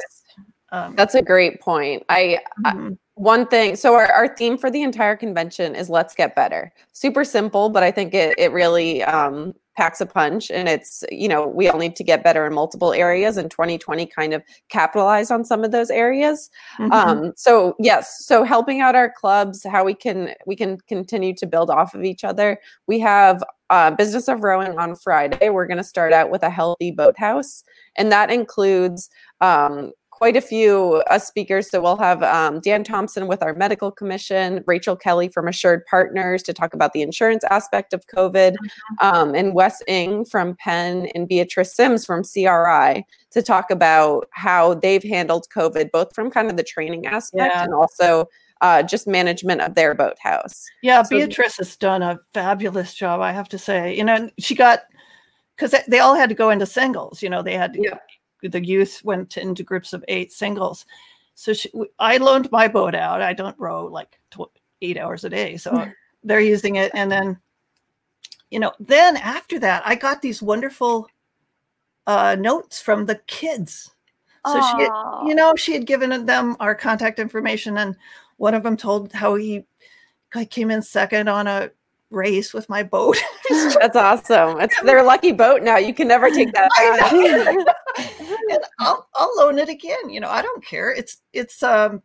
Um, 0.71 0.95
That's 0.95 1.15
a 1.15 1.21
great 1.21 1.59
point. 1.59 2.03
I 2.07 2.39
mhm. 2.65 2.97
one 3.15 3.45
thing 3.47 3.75
so 3.75 3.93
our, 3.93 4.09
our 4.11 4.35
theme 4.35 4.57
for 4.57 4.71
the 4.71 4.81
entire 4.83 5.17
convention 5.17 5.75
is 5.75 5.89
let's 5.89 6.15
get 6.15 6.33
better 6.33 6.71
super 6.93 7.25
simple 7.25 7.69
but 7.69 7.83
i 7.83 7.91
think 7.91 8.13
it, 8.13 8.33
it 8.39 8.51
really 8.53 9.03
um, 9.03 9.53
packs 9.77 10.01
a 10.01 10.05
punch 10.05 10.49
and 10.49 10.69
it's 10.69 11.03
you 11.11 11.27
know 11.27 11.45
we 11.47 11.67
all 11.67 11.77
need 11.77 11.95
to 11.95 12.03
get 12.03 12.23
better 12.23 12.45
in 12.47 12.53
multiple 12.53 12.93
areas 12.93 13.37
and 13.37 13.51
2020 13.51 14.05
kind 14.07 14.33
of 14.33 14.41
capitalized 14.69 15.31
on 15.31 15.43
some 15.43 15.63
of 15.63 15.71
those 15.71 15.89
areas 15.89 16.49
Mhm. 16.79 16.91
um, 16.91 17.33
so 17.35 17.75
yes 17.79 18.25
so 18.25 18.43
helping 18.43 18.79
out 18.81 18.95
our 18.95 19.11
clubs 19.11 19.65
how 19.69 19.83
we 19.83 19.93
can 19.93 20.33
we 20.45 20.55
can 20.55 20.77
continue 20.87 21.33
to 21.35 21.45
build 21.45 21.69
off 21.69 21.93
of 21.93 22.03
each 22.03 22.23
other 22.23 22.59
we 22.87 22.99
have 22.99 23.43
uh, 23.71 23.89
business 23.91 24.27
of 24.27 24.43
rowing 24.43 24.77
on 24.77 24.95
friday 24.95 25.49
we're 25.49 25.67
going 25.67 25.77
to 25.77 25.83
start 25.83 26.13
out 26.13 26.29
with 26.29 26.43
a 26.43 26.49
healthy 26.49 26.91
boathouse 26.91 27.63
and 27.97 28.11
that 28.11 28.29
includes 28.29 29.09
um, 29.41 29.91
quite 30.21 30.37
a 30.37 30.41
few 30.41 31.01
uh, 31.09 31.17
speakers. 31.17 31.67
So 31.67 31.81
we'll 31.81 31.97
have 31.97 32.21
um, 32.21 32.59
Dan 32.59 32.83
Thompson 32.83 33.25
with 33.25 33.41
our 33.41 33.55
medical 33.55 33.89
commission, 33.89 34.63
Rachel 34.67 34.95
Kelly 34.95 35.27
from 35.29 35.47
Assured 35.47 35.83
Partners 35.89 36.43
to 36.43 36.53
talk 36.53 36.75
about 36.75 36.93
the 36.93 37.01
insurance 37.01 37.43
aspect 37.45 37.91
of 37.91 38.05
COVID, 38.05 38.55
um, 39.01 39.33
and 39.33 39.55
Wes 39.55 39.81
Ng 39.87 40.25
from 40.25 40.55
Penn 40.57 41.07
and 41.15 41.27
Beatrice 41.27 41.75
Sims 41.75 42.05
from 42.05 42.21
CRI 42.23 43.03
to 43.31 43.41
talk 43.41 43.71
about 43.71 44.27
how 44.29 44.75
they've 44.75 45.03
handled 45.03 45.47
COVID, 45.55 45.89
both 45.89 46.13
from 46.13 46.29
kind 46.29 46.51
of 46.51 46.55
the 46.55 46.63
training 46.63 47.07
aspect 47.07 47.51
Yeah. 47.55 47.63
and 47.63 47.73
also 47.73 48.27
uh, 48.61 48.83
just 48.83 49.07
management 49.07 49.59
of 49.61 49.75
their 49.75 49.93
boathouse. 49.93 50.65
Yeah, 50.81 51.03
So- 51.03 51.17
Beatrice 51.17 51.57
has 51.57 51.75
done 51.75 52.01
a 52.01 52.19
fabulous 52.33 52.93
job, 52.93 53.19
I 53.21 53.31
have 53.31 53.49
to 53.49 53.57
say. 53.57 53.95
You 53.97 54.03
know, 54.03 54.15
and 54.15 54.31
she 54.39 54.55
got 54.55 54.81
because 55.55 55.75
they, 55.87 55.99
all 55.99 56.15
had 56.15 56.29
to 56.29 56.35
go 56.35 56.49
into 56.49 56.65
singles. 56.65 57.21
You 57.21 57.29
know, 57.29 57.41
they 57.43 57.55
had 57.55 57.75
Yeah. 57.79 57.97
the 58.41 58.65
youth 58.65 59.01
went 59.03 59.37
into 59.37 59.63
groups 59.63 59.93
of 59.93 60.03
eight 60.07 60.31
singles. 60.31 60.85
So 61.35 61.53
she, 61.53 61.69
I 61.99 62.17
loaned 62.17 62.51
my 62.51 62.67
boat 62.67 62.95
out. 62.95 63.21
I 63.21 63.33
don't 63.33 63.59
row 63.59 63.85
like 63.85 64.19
tw- 64.31 64.51
eight 64.81 64.97
hours 64.97 65.23
a 65.23 65.29
day, 65.29 65.57
so 65.57 65.87
they're 66.23 66.39
using 66.39 66.77
it. 66.77 66.91
And 66.93 67.11
then, 67.11 67.39
you 68.49 68.59
know, 68.59 68.71
then 68.79 69.17
after 69.17 69.59
that, 69.59 69.83
I 69.85 69.95
got 69.95 70.21
these 70.21 70.41
wonderful 70.41 71.07
uh, 72.07 72.35
notes 72.39 72.81
from 72.81 73.05
the 73.05 73.15
kids. 73.27 73.91
So 74.47 74.55
she, 74.59 74.83
had, 74.83 75.27
you 75.27 75.35
know, 75.35 75.55
she 75.55 75.73
had 75.73 75.85
given 75.85 76.25
them 76.25 76.57
our 76.59 76.73
contact 76.73 77.19
information, 77.19 77.77
and 77.77 77.95
one 78.41 78.55
of 78.55 78.63
them 78.63 78.75
told 78.75 79.13
how 79.13 79.35
he, 79.35 79.63
I 80.33 80.45
came 80.45 80.71
in 80.71 80.81
second 80.81 81.27
on 81.27 81.45
a 81.45 81.69
race 82.09 82.55
with 82.55 82.67
my 82.69 82.81
boat. 82.81 83.15
That's 83.49 83.95
awesome. 83.95 84.59
It's 84.59 84.81
their 84.81 85.03
lucky 85.03 85.31
boat 85.31 85.61
now. 85.61 85.77
You 85.77 85.93
can 85.93 86.07
never 86.07 86.27
take 86.31 86.51
that 86.53 86.71
I 86.75 86.97
back. 86.97 88.15
and 88.49 88.63
I'll, 88.79 89.07
I'll 89.13 89.31
loan 89.37 89.59
it 89.59 89.69
again. 89.69 90.09
You 90.09 90.21
know, 90.21 90.29
I 90.29 90.41
don't 90.41 90.65
care. 90.65 90.91
It's 90.91 91.21
it's 91.33 91.61
um, 91.61 92.01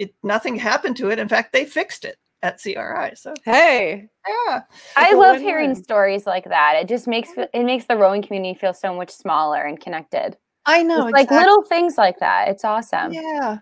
it 0.00 0.12
nothing 0.24 0.56
happened 0.56 0.96
to 0.96 1.10
it. 1.10 1.20
In 1.20 1.28
fact, 1.28 1.52
they 1.52 1.64
fixed 1.64 2.04
it 2.04 2.16
at 2.42 2.60
CRI. 2.60 3.12
So 3.14 3.32
hey, 3.44 4.08
yeah, 4.26 4.62
I 4.96 5.12
love 5.12 5.36
win-win. 5.36 5.40
hearing 5.42 5.74
stories 5.76 6.26
like 6.26 6.46
that. 6.46 6.78
It 6.80 6.88
just 6.88 7.06
makes 7.06 7.30
it 7.36 7.64
makes 7.64 7.84
the 7.84 7.96
rowing 7.96 8.22
community 8.22 8.58
feel 8.58 8.74
so 8.74 8.92
much 8.92 9.10
smaller 9.10 9.62
and 9.62 9.78
connected. 9.78 10.36
I 10.66 10.82
know. 10.82 11.06
It's 11.06 11.12
like 11.12 11.30
little 11.30 11.62
things 11.62 11.96
like 11.96 12.18
that. 12.18 12.48
It's 12.48 12.64
awesome. 12.64 13.12
Yeah. 13.12 13.58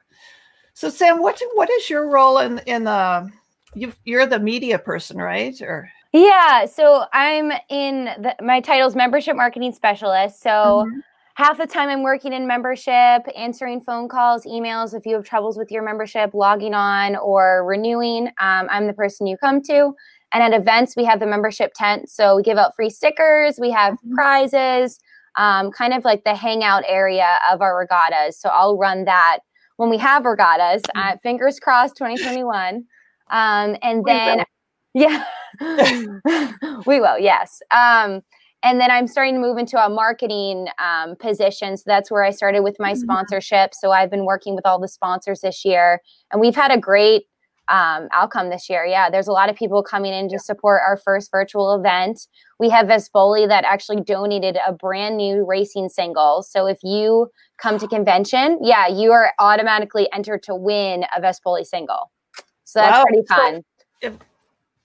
So 0.75 0.89
Sam, 0.91 1.21
what 1.21 1.41
what 1.55 1.71
is 1.71 1.89
your 1.91 2.09
role 2.09 2.39
in 2.39 2.59
in 2.67 2.85
the 2.85 3.31
you 3.75 3.93
you're 4.05 4.27
the 4.27 4.39
media 4.39 4.79
person, 4.79 5.17
right? 5.19 5.61
Or 5.63 5.91
Yeah, 6.13 6.67
so 6.67 7.07
I'm 7.13 7.53
in 7.71 8.05
the, 8.05 8.35
my 8.43 8.61
title's 8.61 8.95
membership 8.95 9.35
marketing 9.37 9.73
specialist. 9.73 10.43
So 10.43 10.87
Mm-hmm. 10.87 11.01
half 11.37 11.57
the 11.59 11.67
time 11.67 11.89
I'm 11.89 12.03
working 12.03 12.33
in 12.35 12.47
membership, 12.47 13.23
answering 13.37 13.81
phone 13.81 14.09
calls, 14.09 14.45
emails. 14.45 14.95
If 14.95 15.07
you 15.07 15.15
have 15.15 15.25
troubles 15.25 15.57
with 15.57 15.71
your 15.71 15.83
membership, 15.83 16.35
logging 16.35 16.75
on 16.75 17.17
or 17.17 17.65
renewing, 17.65 18.29
um, 18.41 18.69
I'm 18.71 18.87
the 18.87 18.93
person 18.93 19.27
you 19.27 19.37
come 19.39 19.63
to. 19.63 19.93
And 20.35 20.43
at 20.43 20.59
events, 20.59 20.97
we 20.97 21.05
have 21.05 21.21
the 21.21 21.27
membership 21.27 21.73
tent. 21.75 22.09
So 22.11 22.37
we 22.37 22.43
give 22.43 22.59
out 22.59 22.75
free 22.77 22.91
stickers, 22.91 23.59
we 23.61 23.71
have 23.71 23.95
Mhm. 24.05 24.15
prizes, 24.15 24.99
um, 25.37 25.71
kind 25.71 25.95
of 25.95 26.05
like 26.05 26.25
the 26.25 26.35
hangout 26.35 26.85
area 26.87 27.39
of 27.51 27.63
our 27.63 27.77
regattas. 27.79 28.39
So 28.39 28.49
I'll 28.51 28.77
run 28.77 29.05
that 29.07 29.39
when 29.83 29.91
we 29.91 29.99
have 29.99 30.25
regattas. 30.25 30.81
Uh, 30.95 31.17
fingers 31.25 31.59
crossed, 31.59 31.97
2021. 31.97 32.85
Um, 33.33 33.77
and 33.83 34.05
then, 34.05 34.45
yeah, 34.95 35.25
we 36.87 37.01
will. 37.01 37.19
Yes. 37.19 37.61
Um, 37.73 38.21
and 38.63 38.81
then 38.81 38.93
I'm 38.93 39.09
starting 39.09 39.35
to 39.35 39.41
move 39.41 39.59
into 39.59 39.85
a 39.85 39.89
marketing 39.89 40.69
um, 40.79 41.17
position. 41.17 41.77
So 41.77 41.83
that's 41.85 42.13
where 42.13 42.23
I 42.23 42.31
started 42.31 42.61
with 42.63 42.77
my 42.79 42.93
Mhm. 42.93 42.99
sponsorship. 42.99 43.75
So 43.75 43.91
I've 43.91 44.09
been 44.09 44.25
working 44.25 44.55
with 44.55 44.65
all 44.65 44.79
the 44.79 44.87
sponsors 44.87 45.41
this 45.41 45.65
year, 45.65 46.01
and 46.31 46.41
we've 46.41 46.55
had 46.55 46.71
a 46.71 46.79
great 46.79 47.25
um, 47.69 48.09
outcome 48.13 48.51
this 48.51 48.69
year. 48.69 48.85
Yeah, 48.85 49.09
there's 49.11 49.29
a 49.29 49.33
lot 49.33 49.49
of 49.49 49.57
people 49.57 49.83
coming 49.83 50.13
in 50.13 50.29
to 50.31 50.39
support 50.39 50.83
our 50.87 50.97
first 50.97 51.31
virtual 51.31 51.75
event. 51.75 52.27
We 52.59 52.69
have 52.71 52.87
Vespoli 52.87 53.47
that 53.49 53.65
actually 53.65 54.01
donated 54.03 54.59
a 54.67 54.73
brand 54.73 55.17
new 55.17 55.45
racing 55.47 55.89
single. 55.89 56.43
So 56.43 56.67
if 56.67 56.79
you 56.83 57.31
come 57.59 57.79
to 57.79 57.87
convention, 57.97 58.59
yeah, 58.63 58.89
you 58.89 59.13
are 59.13 59.33
automatically 59.39 60.09
entered 60.13 60.43
to 60.45 60.55
win 60.55 61.05
a 61.17 61.21
Vespoli 61.21 61.65
single. 61.65 62.11
So 62.65 62.81
that's 62.81 62.99
Wow. 62.99 63.05
pretty 63.05 63.23
So- 63.27 63.35
fun. 63.37 63.65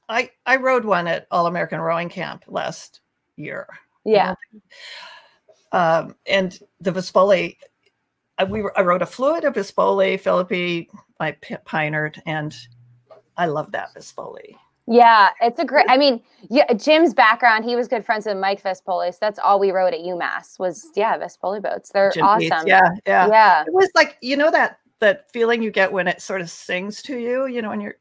I 0.10 0.30
I 0.46 0.56
rode 0.56 0.86
one 0.86 1.06
at 1.08 1.28
All 1.32 1.48
American 1.48 1.82
Rowing 1.82 2.08
Camp 2.08 2.46
last 2.48 3.02
year. 3.36 3.68
yeah. 4.06 4.36
Um, 5.74 6.16
and 6.26 6.58
the 6.80 6.92
Vespoli, 6.92 7.58
I, 8.38 8.44
we 8.44 8.62
were, 8.62 8.78
I 8.78 8.82
wrote 8.82 9.02
a 9.02 9.06
fluid, 9.06 9.44
a 9.44 9.52
Vespoli, 9.52 10.22
Filippi, 10.22 10.88
I 11.20 11.32
P- 11.32 11.56
Pinard, 11.66 12.20
and 12.26 12.56
I 13.38 13.48
love 13.48 13.72
that 13.72 13.94
Vespoli. 13.96 14.56
Yeah, 14.90 15.32
it's 15.42 15.60
a 15.60 15.66
great. 15.66 15.86
I 15.90 15.98
mean, 15.98 16.22
yeah, 16.50 16.72
Jim's 16.74 17.14
background. 17.14 17.66
He 17.66 17.76
was 17.76 17.90
good 17.90 18.06
friends 18.06 18.26
with 18.26 18.38
Mike 18.38 18.64
Vespoli, 18.64 19.12
so 19.12 19.18
that's 19.20 19.38
all 19.38 19.60
we 19.60 19.72
wrote 19.72 19.94
at 19.94 20.00
UMass 20.00 20.58
was 20.60 20.88
yeah, 20.96 21.18
Vespoli 21.18 21.62
boats. 21.62 21.92
They're 21.92 22.12
Jim 22.12 22.24
awesome. 22.24 22.40
Beats, 22.40 22.64
Yeah, 22.66 22.90
yeah, 23.06 23.28
yeah. 23.28 23.62
It 23.68 23.74
was 23.74 23.90
like 23.96 24.18
you 24.22 24.38
know 24.38 24.50
that 24.50 24.80
that 25.00 25.30
feeling 25.32 25.62
you 25.62 25.72
get 25.72 25.92
when 25.92 26.08
it 26.08 26.22
sort 26.22 26.40
of 26.40 26.50
sings 26.50 27.02
to 27.04 27.18
you. 27.18 27.48
You 27.48 27.62
know, 27.62 27.70
when 27.70 27.82
you're. 27.82 27.96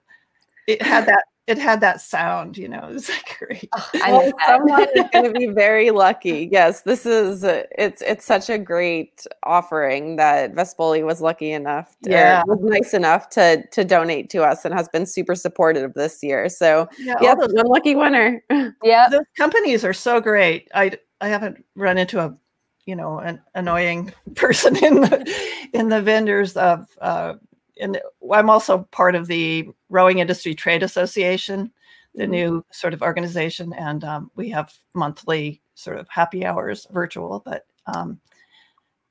It 0.68 0.80
had 0.82 1.06
that. 1.06 1.24
It 1.46 1.58
had 1.58 1.80
that 1.80 2.00
sound. 2.00 2.58
You 2.58 2.68
know, 2.68 2.88
it 2.88 2.94
was 2.94 3.08
like 3.08 3.36
great. 3.38 3.68
Oh, 3.72 3.90
I 3.94 4.12
Well, 4.12 4.32
someone 4.46 4.86
is 4.94 5.04
going 5.12 5.32
to 5.32 5.38
be 5.38 5.46
very 5.46 5.90
lucky. 5.90 6.48
Yes, 6.50 6.82
this 6.82 7.06
is 7.06 7.44
uh, 7.44 7.62
it's 7.78 8.02
it's 8.02 8.24
such 8.24 8.50
a 8.50 8.58
great 8.58 9.26
offering 9.44 10.16
that 10.16 10.54
Vespoli 10.54 11.04
was 11.04 11.20
lucky 11.20 11.52
enough, 11.52 11.96
to, 12.02 12.10
Yeah. 12.10 12.42
was 12.46 12.58
nice 12.62 12.94
enough 12.94 13.28
to 13.30 13.64
to 13.68 13.84
donate 13.84 14.30
to 14.30 14.42
us, 14.42 14.64
and 14.64 14.74
has 14.74 14.88
been 14.88 15.06
super 15.06 15.34
supportive 15.34 15.94
this 15.94 16.22
year. 16.22 16.48
So 16.48 16.88
Yeah, 16.98 17.14
yeah, 17.20 17.30
all 17.30 17.48
one 17.48 17.66
lucky 17.66 17.94
winner. 17.94 18.42
Yeah, 18.82 19.08
the 19.08 19.24
companies 19.36 19.84
are 19.84 19.92
so 19.92 20.20
great. 20.20 20.68
I 20.74 20.92
I 21.20 21.28
haven't 21.28 21.64
run 21.74 21.98
into 21.98 22.20
a 22.20 22.36
you 22.84 22.94
know 22.96 23.18
an 23.18 23.40
annoying 23.54 24.12
person 24.34 24.76
in 24.76 25.00
the 25.00 25.34
in 25.72 25.88
the 25.88 26.00
vendors 26.02 26.56
of 26.56 26.86
uh, 27.00 27.34
and 27.80 28.00
I'm 28.32 28.50
also 28.50 28.78
part 28.90 29.14
of 29.14 29.26
the 29.26 29.68
Rowing 29.88 30.18
Industry 30.18 30.54
Trade 30.54 30.82
Association, 30.82 31.72
the 32.14 32.24
Mhm. 32.24 32.30
new 32.30 32.64
sort 32.72 32.94
of 32.94 33.02
organization, 33.02 33.72
and 33.74 34.04
um, 34.04 34.30
we 34.36 34.48
have 34.50 34.72
monthly 34.94 35.60
sort 35.74 35.98
of 35.98 36.08
happy 36.08 36.44
hours 36.46 36.86
virtual, 36.90 37.42
but 37.44 37.66
um, 37.86 38.18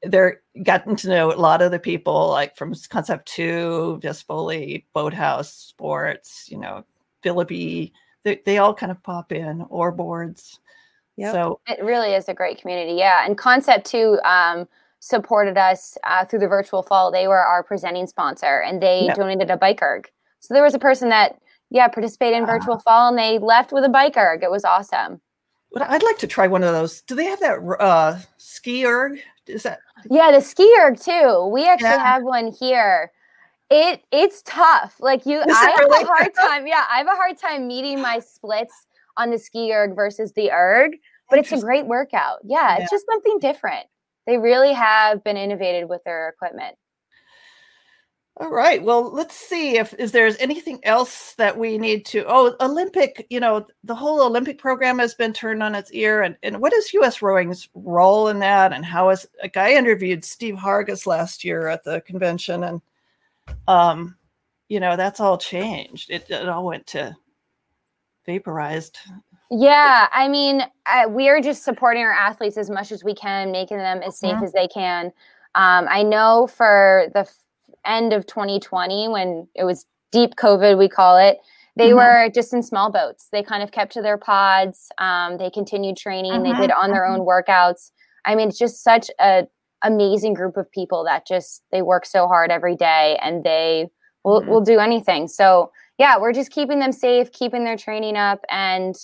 they're 0.03 0.41
gotten 0.63 0.95
to 0.98 1.10
know 1.10 1.31
a 1.31 1.36
lot 1.36 1.62
of 1.62 1.72
the 1.72 1.79
people 1.79 2.29
like 2.29 2.55
from 2.55 2.74
Concept 2.89 3.27
Two, 3.27 4.00
Vespoli, 4.03 4.86
Boathouse, 4.93 5.51
Sports, 5.51 6.48
you 6.51 6.57
know, 6.57 6.84
Filippi. 7.24 7.91
They, 8.24 8.41
they 8.45 8.57
all 8.57 8.74
kind 8.74 8.91
of 8.91 9.01
pop 9.03 9.31
in 9.31 9.65
or 9.69 9.91
boards. 9.91 10.60
Yep. 11.17 11.34
So 11.34 11.60
It 11.67 11.84
really 11.84 12.13
is 12.13 12.27
a 12.27 12.34
great 12.34 12.60
community. 12.60 12.93
Yeah. 12.93 13.25
And 13.25 13.38
Concept 13.38 13.86
2 13.86 14.19
um, 14.25 14.67
supported 15.09 15.55
us 15.55 15.97
uh, 16.03 16.25
through 16.25 16.39
the 16.39 16.47
virtual 16.47 16.81
fall. 16.81 17.12
They 17.12 17.27
were 17.27 17.38
our 17.38 17.62
presenting 17.62 18.07
sponsor 18.07 18.62
and 18.62 18.81
they 18.81 19.03
Yeah. 19.05 19.13
donated 19.13 19.51
a 19.51 19.57
bike 19.57 19.79
erg. 19.83 20.09
So 20.39 20.53
there 20.55 20.63
was 20.63 20.74
a 20.74 20.79
person 20.79 21.09
that, 21.09 21.38
yeah, 21.69 21.88
participated 21.88 22.39
in 22.39 22.45
virtual 22.47 22.79
fall 22.79 23.09
and 23.09 23.17
they 23.17 23.38
left 23.38 23.71
with 23.71 23.83
a 23.83 23.89
bike 23.89 24.17
erg. 24.17 24.41
It 24.41 24.50
was 24.50 24.65
awesome. 24.65 25.21
but 25.74 25.81
I'd 25.89 26.03
like 26.03 26.17
to 26.19 26.27
try 26.27 26.47
one 26.47 26.63
of 26.63 26.74
those. 26.74 27.01
Do 27.01 27.15
they 27.15 27.25
have 27.25 27.39
that 27.41 27.59
uh, 27.81 28.17
ski 28.38 28.85
erg? 28.85 29.19
Is 29.45 29.63
that 29.63 29.79
Yeah, 30.09 30.31
the 30.31 30.39
ski 30.39 30.74
erg 30.79 30.97
too. 31.00 31.50
We 31.53 31.67
actually 31.67 31.89
Yeah. 31.89 32.03
have 32.13 32.24
one 32.24 32.47
here. 32.51 33.12
It 33.69 34.01
it's 34.12 34.41
tough. 34.43 34.95
Like 35.01 35.25
you, 35.25 35.39
Is 35.41 35.45
I 35.55 35.69
have 35.71 35.79
really? 35.79 36.03
a 36.03 36.07
hard 36.07 36.33
time. 36.39 36.65
Yeah, 36.65 36.85
I 36.89 36.97
have 37.00 37.07
a 37.07 37.15
hard 37.15 37.38
time 37.38 37.67
meeting 37.67 38.00
my 38.01 38.19
splits 38.19 38.88
on 39.17 39.29
the 39.31 39.38
ski 39.38 39.71
erg 39.74 39.95
versus 39.95 40.31
the 40.33 40.50
erg, 40.51 40.93
but 41.29 41.39
it's 41.39 41.51
a 41.51 41.59
great 41.59 41.85
workout. 41.88 42.39
Yeah, 42.43 42.77
Yeah. 42.77 42.83
it's 42.83 42.91
just 42.91 43.05
something 43.12 43.38
different. 43.39 43.85
They 44.25 44.38
really 44.38 44.74
have 44.74 45.24
been 45.24 45.38
innovated 45.38 45.88
with 45.88 46.03
their 46.03 46.29
equipment. 46.29 46.75
All 48.38 48.50
right. 48.50 48.84
Well, 48.84 49.13
let's 49.13 49.34
see 49.34 49.77
if 49.77 49.94
is 49.94 50.12
there's 50.12 50.38
anything 50.39 50.82
else 50.84 51.36
that 51.36 51.58
we 51.58 51.77
need 51.77 52.05
to. 52.08 52.25
Oh, 52.27 52.53
Olympic. 52.60 53.25
You 53.29 53.39
know, 53.39 53.65
the 53.86 53.96
whole 53.96 54.22
Olympic 54.22 54.58
program 54.58 55.00
has 55.00 55.13
been 55.13 55.32
turned 55.32 55.63
on 55.63 55.74
its 55.74 55.89
ear, 55.94 56.22
and 56.22 56.36
and 56.44 56.60
what 56.60 56.74
is 56.74 56.94
U.S. 56.96 57.22
rowing's 57.22 57.70
role 57.74 58.27
in 58.27 58.39
that? 58.39 58.74
And 58.74 58.84
how 58.84 59.10
is 59.10 59.25
a 59.41 59.48
guy 59.48 59.72
interviewed 59.72 60.25
Steve 60.25 60.55
Hargis 60.55 61.08
last 61.08 61.46
year 61.46 61.70
at 61.70 61.86
the 61.86 62.01
convention, 62.01 62.65
and 62.65 62.82
um, 63.70 64.17
you 64.67 64.82
know, 64.82 64.98
that's 64.98 65.22
all 65.22 65.38
changed. 65.38 66.12
It 66.12 66.29
it 66.29 66.50
all 66.50 66.65
went 66.65 66.88
to 66.88 67.15
vaporized. 68.25 68.98
Yeah, 69.52 70.08
I 70.12 70.28
mean, 70.28 70.62
uh, 70.88 71.08
we 71.10 71.30
are 71.30 71.40
just 71.40 71.64
supporting 71.64 72.04
our 72.04 72.12
athletes 72.12 72.58
as 72.58 72.70
much 72.70 72.92
as 72.92 73.04
we 73.04 73.14
can, 73.14 73.52
making 73.52 73.78
them 73.78 74.02
as 74.02 74.18
safe 74.18 74.40
Mhm. 74.40 74.44
as 74.44 74.52
they 74.54 74.68
can. 74.68 75.08
Um, 75.54 75.88
I 75.90 76.04
know 76.04 76.48
for 76.48 77.08
the 77.14 77.20
f- 77.22 77.38
end 77.86 78.12
of 78.12 78.25
2020, 78.25 79.08
when 79.08 79.48
it 79.56 79.64
was 79.64 79.86
deep 80.12 80.36
COVID, 80.36 80.77
we 80.77 80.90
call 80.90 81.18
it, 81.18 81.40
they 81.77 81.92
Mhm. 81.92 81.96
were 81.96 82.29
just 82.29 82.53
in 82.53 82.64
small 82.64 82.90
boats. 82.92 83.27
They 83.31 83.44
kind 83.44 83.62
of 83.62 83.72
kept 83.72 83.94
to 83.94 84.01
their 84.01 84.18
pods. 84.18 84.92
Um, 84.98 85.38
they 85.38 85.50
continued 85.51 85.98
training. 85.98 86.42
They 86.44 86.53
did 86.53 86.72
on 86.72 86.92
their 86.92 87.05
own 87.05 87.20
workouts. 87.22 87.92
I 88.25 88.34
mean, 88.36 88.48
it's 88.50 88.58
just 88.58 88.84
such 88.84 89.12
a 89.20 89.48
amazing 89.84 90.34
group 90.34 90.58
of 90.58 90.72
people 90.72 91.03
that 91.03 91.27
just 91.27 91.62
they 91.72 91.81
work 91.84 92.05
so 92.05 92.27
hard 92.27 92.50
every 92.50 92.75
day 92.75 93.20
and 93.22 93.44
they 93.44 93.88
will, 94.24 94.42
Mhm. 94.42 94.48
will 94.48 94.62
do 94.62 94.79
anything. 94.79 95.27
So 95.27 95.72
yeah, 96.00 96.18
we're 96.18 96.34
just 96.34 96.51
keeping 96.51 96.79
them 96.79 96.92
safe, 96.92 97.31
keeping 97.31 97.64
their 97.64 97.77
training 97.77 98.18
up, 98.18 98.44
and 98.50 98.96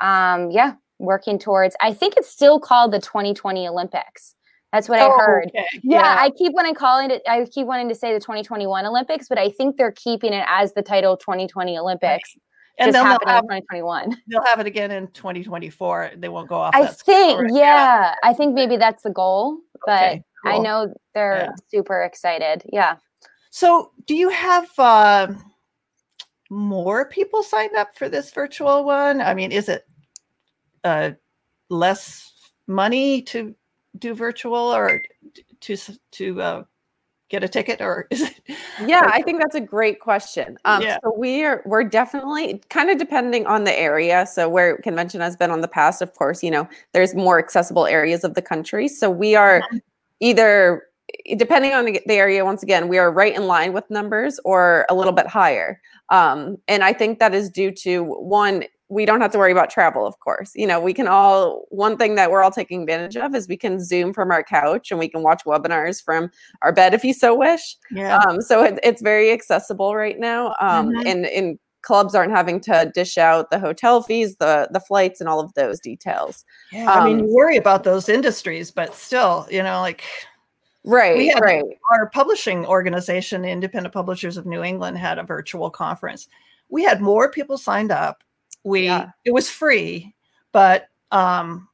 um, 0.00 0.50
yeah, 0.50 0.74
working 0.98 1.38
towards. 1.38 1.76
I 1.80 1.92
think 1.92 2.14
it's 2.16 2.28
still 2.28 2.58
called 2.60 2.92
the 2.92 3.00
2020 3.00 3.68
Olympics. 3.68 4.34
That's 4.72 4.88
what 4.88 4.98
I 5.00 5.06
Oh, 5.06 5.12
heard. 5.16 5.46
okay. 5.48 5.66
Yeah, 5.82 6.16
I 6.18 6.30
keep 6.30 6.52
wanting 6.52 6.74
calling 6.74 7.10
it. 7.10 7.22
I 7.26 7.46
keep 7.46 7.66
wanting 7.66 7.88
to 7.88 7.94
say 7.94 8.12
the 8.12 8.20
2021 8.20 8.84
Olympics, 8.84 9.26
but 9.28 9.38
I 9.38 9.50
think 9.50 9.76
they're 9.78 9.92
keeping 9.92 10.32
it 10.34 10.44
as 10.46 10.74
the 10.74 10.82
title 10.82 11.16
2020 11.16 11.78
Olympics. 11.78 12.36
and 12.78 12.92
then 12.94 13.08
they'll 13.08 13.26
have, 13.26 13.42
2021. 13.42 14.16
they'll 14.28 14.44
have 14.44 14.60
it 14.60 14.66
again 14.66 14.90
in 14.90 15.08
2024. 15.08 16.10
They 16.16 16.28
won't 16.28 16.48
go 16.48 16.56
off. 16.56 16.74
I 16.74 16.84
think, 16.86 17.40
right? 17.40 17.50
yeah, 17.54 18.14
I 18.22 18.34
think 18.34 18.54
maybe 18.54 18.76
that's 18.76 19.02
the 19.02 19.10
goal, 19.10 19.58
but 19.86 20.02
Okay, 20.02 20.22
I 20.44 20.58
know 20.58 20.92
they're 21.14 21.44
Yeah. 21.44 21.52
super 21.70 22.02
excited. 22.02 22.62
Yeah. 22.70 22.96
So, 23.50 23.92
do 24.06 24.14
you 24.14 24.28
have 24.28 24.68
uh, 24.78 25.28
more 26.50 27.06
people 27.06 27.42
signed 27.42 27.76
up 27.76 27.96
for 27.96 28.08
this 28.08 28.30
virtual 28.30 28.84
one? 28.84 29.20
I 29.20 29.34
mean, 29.34 29.52
is 29.52 29.68
it 29.68 29.86
uh, 30.84 31.10
less 31.68 32.32
money 32.66 33.22
to 33.22 33.54
do 33.98 34.14
virtual 34.14 34.56
or 34.74 35.02
to 35.60 35.76
to 36.12 36.42
uh, 36.42 36.64
get 37.28 37.44
a 37.44 37.48
ticket, 37.48 37.80
or 37.80 38.06
is 38.10 38.22
it? 38.22 38.40
Yeah, 38.86 39.02
I 39.12 39.22
think 39.22 39.40
that's 39.40 39.54
a 39.54 39.60
great 39.60 40.00
question. 40.00 40.56
Um, 40.64 40.82
Yeah. 40.82 40.98
So 41.02 41.12
we 41.16 41.44
are 41.44 41.62
we're 41.66 41.84
definitely 41.84 42.62
kind 42.70 42.90
of 42.90 42.98
depending 42.98 43.46
on 43.46 43.64
the 43.64 43.78
area. 43.78 44.24
So 44.26 44.48
where 44.48 44.78
convention 44.78 45.20
has 45.20 45.36
been 45.36 45.50
on 45.50 45.60
the 45.60 45.68
past, 45.68 46.00
of 46.00 46.14
course, 46.14 46.42
you 46.42 46.50
know, 46.50 46.68
there's 46.92 47.14
more 47.14 47.38
accessible 47.38 47.86
areas 47.86 48.24
of 48.24 48.34
the 48.34 48.42
country. 48.42 48.88
So 48.88 49.10
we 49.10 49.34
are 49.34 49.60
Mm-hmm. 49.60 49.78
either 50.20 50.82
depending 51.36 51.72
on 51.74 51.84
the, 51.86 52.00
the 52.06 52.14
area. 52.14 52.44
Once 52.44 52.62
again, 52.62 52.88
we 52.88 52.98
are 52.98 53.10
right 53.10 53.34
in 53.34 53.46
line 53.46 53.72
with 53.72 53.88
numbers 53.90 54.38
or 54.44 54.86
a 54.88 54.94
little 54.94 55.12
bit 55.12 55.26
higher. 55.26 55.80
Um, 56.10 56.56
and 56.68 56.82
I 56.84 56.92
think 56.92 57.18
that 57.18 57.34
is 57.34 57.50
due 57.50 57.70
to 57.72 58.02
one. 58.04 58.64
We 58.90 59.04
don't 59.04 59.20
have 59.20 59.32
to 59.32 59.38
worry 59.38 59.52
about 59.52 59.68
travel, 59.68 60.06
of 60.06 60.18
course. 60.20 60.52
You 60.54 60.66
know, 60.66 60.80
we 60.80 60.94
can 60.94 61.06
all, 61.06 61.66
one 61.68 61.98
thing 61.98 62.14
that 62.14 62.30
we're 62.30 62.42
all 62.42 62.50
taking 62.50 62.80
advantage 62.82 63.18
of 63.18 63.34
is 63.34 63.46
we 63.46 63.58
can 63.58 63.78
Zoom 63.84 64.14
from 64.14 64.30
our 64.30 64.42
couch 64.42 64.90
and 64.90 64.98
we 64.98 65.08
can 65.08 65.22
watch 65.22 65.44
webinars 65.44 66.02
from 66.02 66.30
our 66.62 66.72
bed 66.72 66.94
if 66.94 67.04
you 67.04 67.12
so 67.12 67.34
wish. 67.34 67.76
Yeah. 67.90 68.18
Um, 68.18 68.40
so 68.40 68.62
it, 68.64 68.78
it's 68.82 69.02
very 69.02 69.30
accessible 69.30 69.94
right 69.94 70.18
now. 70.18 70.54
Um, 70.60 70.88
Mhm. 70.88 71.02
and, 71.04 71.26
and 71.26 71.58
clubs 71.82 72.14
aren't 72.14 72.32
having 72.32 72.60
to 72.60 72.90
dish 72.94 73.18
out 73.18 73.50
the 73.50 73.58
hotel 73.58 74.02
fees, 74.02 74.36
the 74.36 74.68
the 74.72 74.80
flights, 74.80 75.20
and 75.20 75.28
all 75.28 75.38
of 75.40 75.52
those 75.54 75.78
details. 75.80 76.44
yeah. 76.72 76.90
I 76.90 77.04
mean, 77.04 77.20
um, 77.20 77.26
you 77.26 77.34
worry 77.34 77.56
about 77.56 77.84
those 77.84 78.08
industries, 78.08 78.70
but 78.70 78.94
still, 78.94 79.46
you 79.50 79.62
know, 79.62 79.80
like 79.80 80.02
Right, 80.88 81.30
had- 81.30 81.40
right. 81.42 81.64
our 81.92 82.08
publishing 82.10 82.64
organization, 82.66 83.44
Independent 83.44 83.92
Publishers 83.92 84.36
of 84.36 84.46
New 84.46 84.62
England, 84.62 84.96
had 84.96 85.18
a 85.18 85.22
virtual 85.22 85.70
conference. 85.70 86.28
We 86.70 86.82
had 86.82 87.00
more 87.00 87.30
people 87.30 87.58
signed 87.58 87.92
up. 87.92 88.24
We 88.64 88.86
Yeah. 88.86 89.10
it 89.24 89.32
was 89.32 89.50
free, 89.50 90.14
but 90.52 90.88
um, 91.10 91.68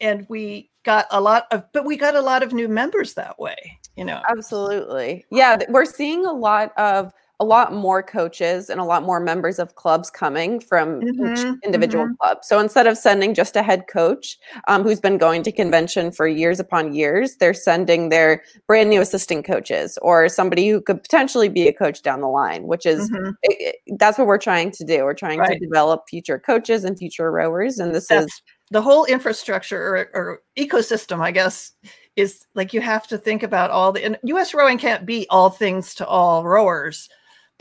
and 0.00 0.26
we 0.28 0.70
got 0.82 1.06
a 1.10 1.20
lot 1.20 1.46
of, 1.52 1.64
but 1.72 1.84
we 1.84 1.96
got 1.96 2.16
a 2.16 2.20
lot 2.20 2.42
of 2.42 2.52
new 2.52 2.68
members 2.68 3.14
that 3.14 3.38
way. 3.38 3.78
You 3.96 4.04
know, 4.06 4.22
Absolutely. 4.28 5.24
Yeah, 5.30 5.58
we're 5.68 5.84
seeing 5.84 6.24
a 6.26 6.32
lot 6.32 6.72
of 6.78 7.12
a 7.42 7.44
lot 7.44 7.72
more 7.72 8.04
coaches 8.04 8.70
and 8.70 8.78
a 8.78 8.84
lot 8.84 9.02
more 9.02 9.18
members 9.18 9.58
of 9.58 9.74
clubs 9.74 10.10
coming 10.10 10.60
from 10.60 11.02
each 11.02 11.18
Mhm, 11.18 11.60
individual 11.64 12.08
club. 12.20 12.38
So 12.42 12.60
instead 12.60 12.86
of 12.86 12.96
sending 12.96 13.34
just 13.34 13.56
a 13.56 13.64
head 13.64 13.82
coach 13.88 14.38
um, 14.68 14.84
who's 14.84 15.00
been 15.00 15.18
going 15.18 15.42
to 15.42 15.50
convention 15.50 16.12
for 16.12 16.28
years 16.28 16.60
upon 16.60 16.94
years, 16.94 17.34
they're 17.40 17.52
sending 17.52 18.10
their 18.10 18.44
brand 18.68 18.90
new 18.90 19.00
assistant 19.00 19.44
coaches 19.44 19.98
or 20.02 20.28
somebody 20.28 20.68
who 20.68 20.80
could 20.80 21.02
potentially 21.02 21.48
be 21.48 21.66
a 21.66 21.72
coach 21.72 22.00
down 22.02 22.20
the 22.20 22.28
line, 22.28 22.62
which 22.68 22.86
is 22.86 23.10
Mhm. 23.10 23.34
it, 23.42 23.74
it- 23.86 23.98
that's 23.98 24.18
what 24.18 24.28
we're 24.28 24.38
trying 24.38 24.70
to 24.70 24.84
do. 24.84 25.02
We're 25.02 25.14
trying 25.14 25.40
to 25.44 25.58
develop 25.58 26.04
future 26.08 26.38
coaches 26.38 26.84
and 26.84 26.96
future 26.96 27.32
rowers, 27.32 27.80
and 27.80 27.92
this 27.92 28.06
that's 28.06 28.26
is 28.26 28.42
the 28.70 28.80
whole 28.82 29.04
infrastructure 29.06 29.82
or, 29.96 30.10
or 30.14 30.42
ecosystem, 30.56 31.18
I 31.20 31.32
guess, 31.32 31.72
is 32.14 32.46
like 32.54 32.72
you 32.72 32.80
have 32.80 33.06
to 33.08 33.18
think 33.18 33.42
about 33.42 33.70
all 33.70 33.90
the 33.90 34.04
and 34.04 34.16
US 34.24 34.54
rowing 34.54 34.78
can't 34.78 35.04
be 35.04 35.26
all 35.28 35.50
things 35.50 35.94
to 35.96 36.06
all 36.06 36.44
rowers, 36.44 37.08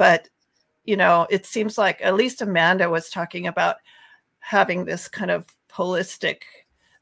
but 0.01 0.29
you 0.83 0.97
know, 0.97 1.27
it 1.29 1.45
seems 1.45 1.77
like 1.77 1.99
at 2.01 2.15
least 2.15 2.41
Amanda 2.41 2.89
was 2.89 3.11
talking 3.11 3.45
about 3.45 3.75
having 4.39 4.83
this 4.83 5.07
kind 5.07 5.29
of 5.29 5.45
holistic 5.71 6.37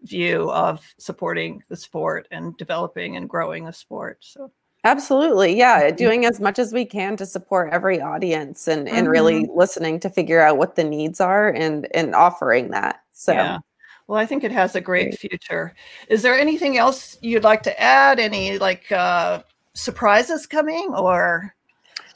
view 0.01 0.51
of 0.51 0.83
supporting 0.97 1.63
the 1.69 1.77
sport 1.77 2.27
and 2.29 2.57
developing 2.57 3.15
and 3.15 3.29
growing 3.29 3.63
the 3.63 3.71
sport. 3.71 4.17
So 4.19 4.51
Absolutely. 4.83 5.55
Yeah. 5.55 5.91
Doing 5.91 6.25
as 6.25 6.41
much 6.41 6.59
as 6.59 6.73
we 6.73 6.83
can 6.83 7.15
to 7.15 7.25
support 7.25 7.71
every 7.71 8.01
audience 8.01 8.67
and, 8.67 8.85
mm-hmm. 8.85 8.95
and 8.97 9.07
really 9.07 9.43
mm-hmm. 9.43 9.57
listening 9.57 10.01
to 10.01 10.09
figure 10.09 10.41
out 10.41 10.57
what 10.57 10.75
the 10.75 10.83
needs 10.83 11.21
are 11.21 11.49
and, 11.49 11.87
and 11.93 12.13
offering 12.13 12.71
that. 12.71 12.99
So, 13.13 13.31
yeah. 13.31 13.59
Well, 14.07 14.19
I 14.19 14.25
think 14.25 14.43
it 14.43 14.51
has 14.51 14.75
a 14.75 14.81
great 14.81 15.17
future. 15.17 15.73
Is 16.09 16.21
there 16.21 16.37
anything 16.37 16.77
else 16.77 17.17
you'd 17.21 17.45
like 17.45 17.63
to 17.63 17.79
add? 17.79 18.19
Any 18.19 18.57
like 18.57 18.91
uh, 18.91 19.43
surprises 19.73 20.45
coming 20.45 20.93
or? 20.93 21.55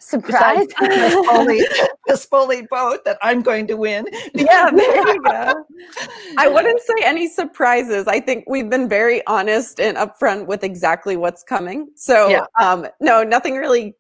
Surprise! 0.04 0.68
the 0.80 1.88
Spoli 2.10 2.68
boat 2.68 3.06
that 3.06 3.18
I'm 3.22 3.42
going 3.42 3.68
to 3.68 3.78
win. 3.78 4.06
Yeah, 4.36 4.70
there 4.72 5.08
you 5.08 5.22
go. 5.22 5.66
I 6.38 6.48
wouldn't 6.48 6.82
say 6.82 7.04
any 7.04 7.30
surprises. 7.30 8.08
I 8.08 8.20
think 8.20 8.44
we've 8.48 8.70
been 8.70 8.90
very 8.90 9.26
honest 9.28 9.80
and 9.80 9.96
upfront 9.96 10.48
with 10.48 10.64
exactly 10.64 11.16
what's 11.16 11.44
coming. 11.44 11.90
So, 11.96 12.28
yeah. 12.28 12.46
um, 12.60 12.88
no, 13.00 13.24
nothing 13.24 13.56
really 13.56 13.96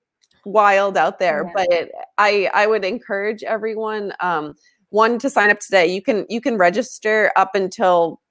wild 0.45 0.97
out 0.97 1.19
there. 1.19 1.45
Yeah. 1.45 1.51
But 1.55 1.91
I, 2.17 2.49
I 2.53 2.67
would 2.67 2.83
encourage 2.83 3.43
everyone. 3.43 4.13
Um, 4.19 4.55
one 4.89 5.17
to 5.19 5.29
sign 5.29 5.49
up 5.49 5.59
today. 5.59 5.87
You 5.87 6.01
can 6.01 6.25
you 6.29 6.39
can 6.39 6.57
register 6.57 7.31
up 7.35 7.55
until 7.55 8.21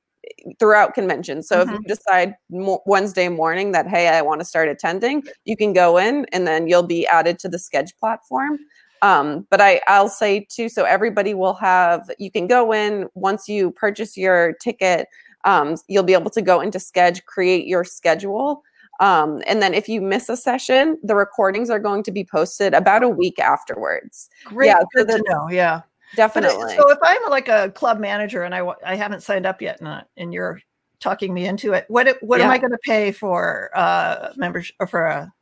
throughout 0.59 0.95
convention. 0.95 1.43
So 1.43 1.65
mm-hmm. 1.65 1.75
if 1.75 1.81
you 1.81 1.87
decide 1.87 2.35
mo- 2.51 2.83
Wednesday 2.87 3.29
morning 3.29 3.73
that 3.73 3.89
hey, 3.89 4.09
I 4.09 4.23
want 4.23 4.41
to 4.41 4.45
start 4.45 4.69
attending, 4.69 5.23
you 5.45 5.57
can 5.57 5.73
go 5.73 5.99
in 5.99 6.27
and 6.33 6.47
then 6.47 6.69
you'll 6.69 6.83
be 6.83 7.07
added 7.07 7.39
to 7.41 7.49
the 7.49 7.59
Sched 7.59 7.97
platform. 7.99 8.59
Um, 9.03 9.47
but 9.51 9.61
I, 9.61 9.81
I'll 9.89 10.09
say 10.09 10.47
too, 10.49 10.69
so 10.69 10.85
everybody 10.85 11.35
will 11.35 11.55
have, 11.55 12.09
you 12.19 12.31
can 12.31 12.47
go 12.47 12.73
in 12.73 13.09
once 13.15 13.49
you 13.49 13.73
purchase 13.73 14.17
your 14.17 14.53
ticket, 14.61 15.09
um, 15.45 15.75
you'll 15.89 16.05
be 16.05 16.13
able 16.13 16.31
to 16.31 16.43
go 16.43 16.61
into 16.61 16.79
Sched, 16.79 17.25
create 17.25 17.67
your 17.67 17.83
schedule. 17.83 18.63
Um, 19.01 19.43
and 19.49 19.61
then 19.61 19.75
if 19.75 19.89
you 19.89 20.01
miss 20.01 20.29
a 20.29 20.37
session, 20.37 20.99
the 21.03 21.17
recordings 21.17 21.69
are 21.71 21.81
going 21.81 22.05
to 22.05 22.13
be 22.13 22.23
posted 22.23 22.75
about 22.75 23.03
a 23.03 23.09
week 23.09 23.41
afterwards. 23.41 24.29
Great, 24.45 24.69
yeah, 24.69 24.83
so 24.97 25.05
to 25.05 25.23
know. 25.27 25.49
Yeah, 25.51 25.83
definitely. 26.17 26.75
so 26.77 26.91
if 26.91 26.99
I'm 27.03 27.31
like 27.31 27.49
a 27.49 27.71
club 27.71 27.99
manager 27.99 28.43
and 28.43 28.55
I 28.55 28.67
I 28.85 28.95
haven't 28.95 29.23
signed 29.23 29.47
up 29.47 29.63
yet, 29.63 29.81
and, 29.81 30.05
and 30.17 30.33
you're 30.33 30.61
talking 31.01 31.35
me 31.35 31.47
into 31.47 31.73
it, 31.73 31.85
what 31.89 32.17
what 32.23 32.41
yeah. 32.41 32.47
am 32.47 32.51
I 32.51 32.59
going 32.59 32.73
to 32.73 32.79
pay 32.85 33.13
for 33.13 33.71
uh 33.75 34.33
members 34.37 34.73
or 34.79 34.87
for 34.87 35.07
a 35.07 35.33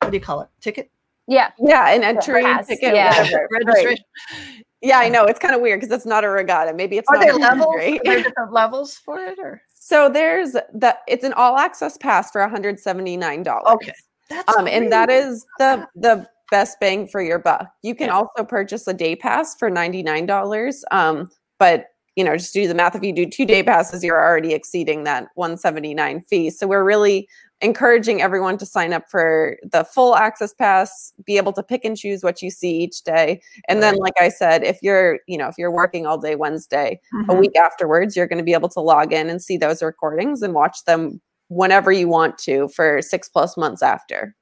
what 0.00 0.10
do 0.10 0.16
you 0.16 0.20
call 0.20 0.40
it 0.42 0.48
ticket? 0.60 0.90
Yeah, 1.26 1.50
yeah, 1.58 1.90
an 1.90 2.04
entry 2.04 2.44
ticket, 2.66 2.94
yeah. 2.94 3.28
registration. 3.50 4.04
Right. 4.32 4.64
Yeah, 4.82 4.98
I 4.98 5.08
know 5.08 5.24
it's 5.24 5.40
kind 5.40 5.54
of 5.54 5.60
weird 5.60 5.80
because 5.80 5.94
it's 5.94 6.06
not 6.06 6.22
a 6.22 6.28
regatta. 6.28 6.72
Maybe 6.74 6.98
it's 6.98 7.08
are 7.08 7.16
not 7.16 7.24
there 7.24 7.34
levels? 7.34 7.74
Are 7.74 7.98
there 8.04 8.22
different 8.22 8.52
levels 8.52 8.94
for 8.94 9.18
it, 9.18 9.38
or 9.38 9.60
so 9.68 10.08
there's 10.08 10.52
the 10.52 10.96
it's 11.08 11.24
an 11.24 11.32
all 11.32 11.58
access 11.58 11.96
pass 11.96 12.30
for 12.30 12.40
179 12.40 13.42
dollars. 13.42 13.64
Okay, 13.66 13.94
that's 14.28 14.56
um, 14.56 14.68
and 14.68 14.92
that 14.92 15.10
is 15.10 15.46
the 15.58 15.88
the 15.96 16.28
best 16.50 16.78
bang 16.80 17.06
for 17.06 17.22
your 17.22 17.38
buck. 17.38 17.68
You 17.82 17.94
can 17.94 18.08
yeah. 18.08 18.14
also 18.14 18.44
purchase 18.44 18.86
a 18.86 18.94
day 18.94 19.16
pass 19.16 19.54
for 19.56 19.70
$99. 19.70 20.82
Um, 20.90 21.30
but 21.58 21.86
you 22.16 22.24
know, 22.24 22.36
just 22.36 22.54
do 22.54 22.66
the 22.66 22.74
math. 22.74 22.96
If 22.96 23.02
you 23.02 23.12
do 23.12 23.26
two 23.26 23.44
day 23.44 23.62
passes, 23.62 24.02
you're 24.02 24.20
already 24.20 24.54
exceeding 24.54 25.04
that 25.04 25.28
179 25.34 26.22
fee. 26.22 26.48
So 26.48 26.66
we're 26.66 26.82
really 26.82 27.28
encouraging 27.60 28.20
everyone 28.20 28.56
to 28.58 28.66
sign 28.66 28.92
up 28.94 29.04
for 29.10 29.58
the 29.70 29.84
full 29.84 30.16
access 30.16 30.54
pass, 30.54 31.12
be 31.24 31.36
able 31.36 31.52
to 31.52 31.62
pick 31.62 31.84
and 31.84 31.96
choose 31.96 32.22
what 32.22 32.40
you 32.40 32.50
see 32.50 32.70
each 32.78 33.02
day. 33.02 33.40
And 33.68 33.82
then, 33.82 33.96
like 33.96 34.14
I 34.18 34.30
said, 34.30 34.64
if 34.64 34.78
you're, 34.82 35.20
you 35.26 35.36
know, 35.36 35.48
if 35.48 35.56
you're 35.58 35.70
working 35.70 36.06
all 36.06 36.18
day 36.18 36.36
Wednesday, 36.36 37.00
mm-hmm. 37.14 37.30
a 37.30 37.34
week 37.34 37.56
afterwards, 37.56 38.16
you're 38.16 38.26
going 38.26 38.38
to 38.38 38.44
be 38.44 38.54
able 38.54 38.70
to 38.70 38.80
log 38.80 39.12
in 39.12 39.28
and 39.28 39.42
see 39.42 39.58
those 39.58 39.82
recordings 39.82 40.40
and 40.40 40.54
watch 40.54 40.84
them 40.86 41.20
whenever 41.48 41.92
you 41.92 42.08
want 42.08 42.38
to 42.38 42.68
for 42.68 43.00
six 43.02 43.28
plus 43.28 43.56
months 43.56 43.82
after 43.82 44.34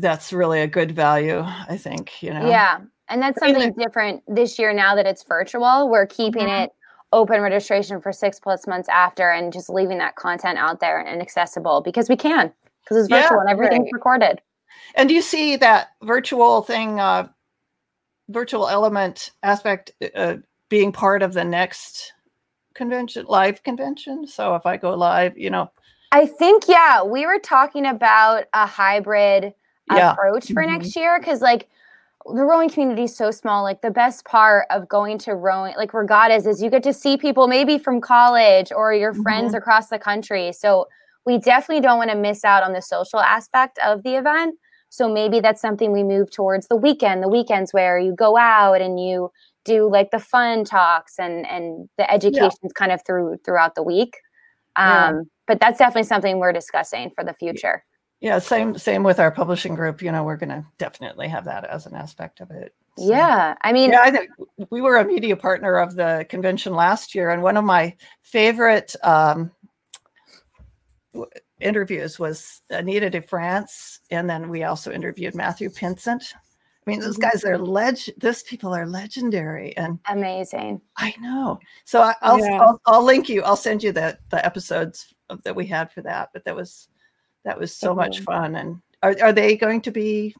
that's 0.00 0.32
really 0.32 0.60
a 0.60 0.66
good 0.66 0.92
value, 0.92 1.42
I 1.44 1.76
think, 1.76 2.22
you 2.22 2.32
know. 2.32 2.48
Yeah. 2.48 2.80
And 3.08 3.20
that's 3.20 3.38
something 3.40 3.72
different 3.72 4.22
this 4.28 4.58
year 4.58 4.72
now 4.72 4.94
that 4.94 5.06
it's 5.06 5.24
virtual. 5.24 5.88
We're 5.88 6.06
keeping 6.06 6.46
mm-hmm. 6.46 6.64
it 6.64 6.70
open 7.12 7.40
registration 7.40 8.00
for 8.00 8.12
six 8.12 8.38
plus 8.38 8.66
months 8.66 8.88
after 8.88 9.30
and 9.30 9.52
just 9.52 9.68
leaving 9.68 9.98
that 9.98 10.14
content 10.14 10.58
out 10.58 10.78
there 10.78 11.00
and 11.00 11.20
accessible 11.20 11.80
because 11.80 12.08
we 12.08 12.16
can, 12.16 12.52
because 12.84 12.98
it's 12.98 13.08
virtual 13.08 13.38
yeah, 13.38 13.40
and 13.40 13.50
everything's 13.50 13.84
right. 13.84 13.92
recorded. 13.92 14.40
And 14.94 15.08
do 15.08 15.14
you 15.14 15.22
see 15.22 15.56
that 15.56 15.88
virtual 16.02 16.62
thing, 16.62 17.00
uh, 17.00 17.28
virtual 18.28 18.68
element 18.68 19.32
aspect 19.42 19.92
uh, 20.14 20.36
being 20.68 20.92
part 20.92 21.22
of 21.22 21.32
the 21.32 21.44
next 21.44 22.12
convention, 22.74 23.26
live 23.28 23.64
convention? 23.64 24.26
So 24.26 24.54
if 24.54 24.66
I 24.66 24.76
go 24.76 24.94
live, 24.94 25.36
you 25.36 25.50
know. 25.50 25.68
I 26.12 26.26
think, 26.26 26.68
yeah, 26.68 27.02
we 27.02 27.26
were 27.26 27.40
talking 27.40 27.86
about 27.86 28.44
a 28.52 28.66
hybrid 28.66 29.52
yeah. 29.96 30.12
approach 30.12 30.46
for 30.48 30.62
mm-hmm. 30.62 30.72
next 30.72 30.96
year 30.96 31.18
because 31.18 31.40
like 31.40 31.68
the 32.26 32.44
rowing 32.44 32.68
community 32.68 33.04
is 33.04 33.16
so 33.16 33.30
small. 33.30 33.62
Like 33.62 33.82
the 33.82 33.90
best 33.90 34.24
part 34.24 34.66
of 34.70 34.88
going 34.88 35.18
to 35.18 35.34
rowing, 35.34 35.74
like 35.76 35.94
regattas, 35.94 36.46
is 36.46 36.62
you 36.62 36.70
get 36.70 36.82
to 36.82 36.92
see 36.92 37.16
people 37.16 37.48
maybe 37.48 37.78
from 37.78 38.00
college 38.00 38.72
or 38.72 38.92
your 38.92 39.12
mm-hmm. 39.12 39.22
friends 39.22 39.54
across 39.54 39.88
the 39.88 39.98
country. 39.98 40.52
So 40.52 40.86
we 41.26 41.38
definitely 41.38 41.82
don't 41.82 41.98
want 41.98 42.10
to 42.10 42.16
miss 42.16 42.44
out 42.44 42.62
on 42.62 42.72
the 42.72 42.82
social 42.82 43.20
aspect 43.20 43.78
of 43.84 44.02
the 44.02 44.16
event. 44.16 44.56
So 44.90 45.08
maybe 45.12 45.40
that's 45.40 45.60
something 45.60 45.92
we 45.92 46.02
move 46.02 46.30
towards 46.30 46.68
the 46.68 46.76
weekend, 46.76 47.22
the 47.22 47.28
weekends 47.28 47.72
where 47.72 47.98
you 47.98 48.14
go 48.14 48.36
out 48.36 48.80
and 48.80 48.98
you 48.98 49.30
do 49.64 49.88
like 49.88 50.10
the 50.10 50.18
fun 50.18 50.64
talks 50.64 51.18
and 51.18 51.46
and 51.46 51.88
the 51.96 52.10
education's 52.10 52.58
yeah. 52.62 52.68
kind 52.74 52.92
of 52.92 53.00
through 53.06 53.38
throughout 53.44 53.74
the 53.74 53.82
week. 53.82 54.16
Um, 54.76 54.86
yeah. 54.88 55.20
But 55.46 55.60
that's 55.60 55.78
definitely 55.78 56.04
something 56.04 56.38
we're 56.38 56.52
discussing 56.52 57.10
for 57.10 57.24
the 57.24 57.34
future 57.34 57.84
yeah 58.20 58.38
same 58.38 58.76
same 58.76 59.02
with 59.02 59.18
our 59.18 59.30
publishing 59.30 59.74
group 59.74 60.02
you 60.02 60.12
know 60.12 60.22
we're 60.22 60.36
going 60.36 60.50
to 60.50 60.64
definitely 60.78 61.28
have 61.28 61.44
that 61.44 61.64
as 61.64 61.86
an 61.86 61.94
aspect 61.94 62.40
of 62.40 62.50
it 62.50 62.74
so, 62.98 63.08
yeah 63.08 63.54
i 63.62 63.72
mean 63.72 63.92
yeah, 63.92 64.02
I 64.02 64.10
think 64.10 64.30
we 64.70 64.80
were 64.80 64.96
a 64.96 65.04
media 65.04 65.36
partner 65.36 65.78
of 65.78 65.94
the 65.94 66.26
convention 66.28 66.74
last 66.74 67.14
year 67.14 67.30
and 67.30 67.42
one 67.42 67.56
of 67.56 67.64
my 67.64 67.96
favorite 68.22 68.94
um, 69.04 69.50
interviews 71.60 72.18
was 72.18 72.62
anita 72.70 73.10
DeFrantz 73.10 74.00
and 74.10 74.28
then 74.28 74.48
we 74.48 74.64
also 74.64 74.92
interviewed 74.92 75.34
matthew 75.34 75.68
pinsent 75.68 76.34
I 76.86 76.90
mean, 76.90 77.00
those 77.00 77.18
mm-hmm. 77.18 77.28
guys 77.30 77.44
are 77.44 77.58
leg. 77.58 77.98
Those 78.16 78.42
people 78.42 78.74
are 78.74 78.86
legendary 78.86 79.76
and 79.76 79.98
amazing. 80.08 80.80
I 80.96 81.14
know. 81.20 81.60
So 81.84 82.00
I, 82.00 82.14
will 82.22 82.38
yeah. 82.38 82.58
I'll, 82.58 82.80
I'll 82.86 83.04
link 83.04 83.28
you. 83.28 83.42
I'll 83.42 83.54
send 83.54 83.82
you 83.82 83.92
the 83.92 84.18
the 84.30 84.44
episodes 84.44 85.14
that 85.44 85.54
we 85.54 85.66
had 85.66 85.92
for 85.92 86.00
that. 86.02 86.30
But 86.32 86.44
that 86.46 86.56
was 86.56 86.88
that 87.44 87.58
was 87.58 87.74
so 87.74 87.94
much 87.94 88.16
mm-hmm. 88.16 88.24
fun. 88.24 88.56
And 88.56 88.80
are, 89.02 89.16
are 89.22 89.32
they 89.32 89.56
going 89.56 89.80
to 89.82 89.90
be 89.90 90.34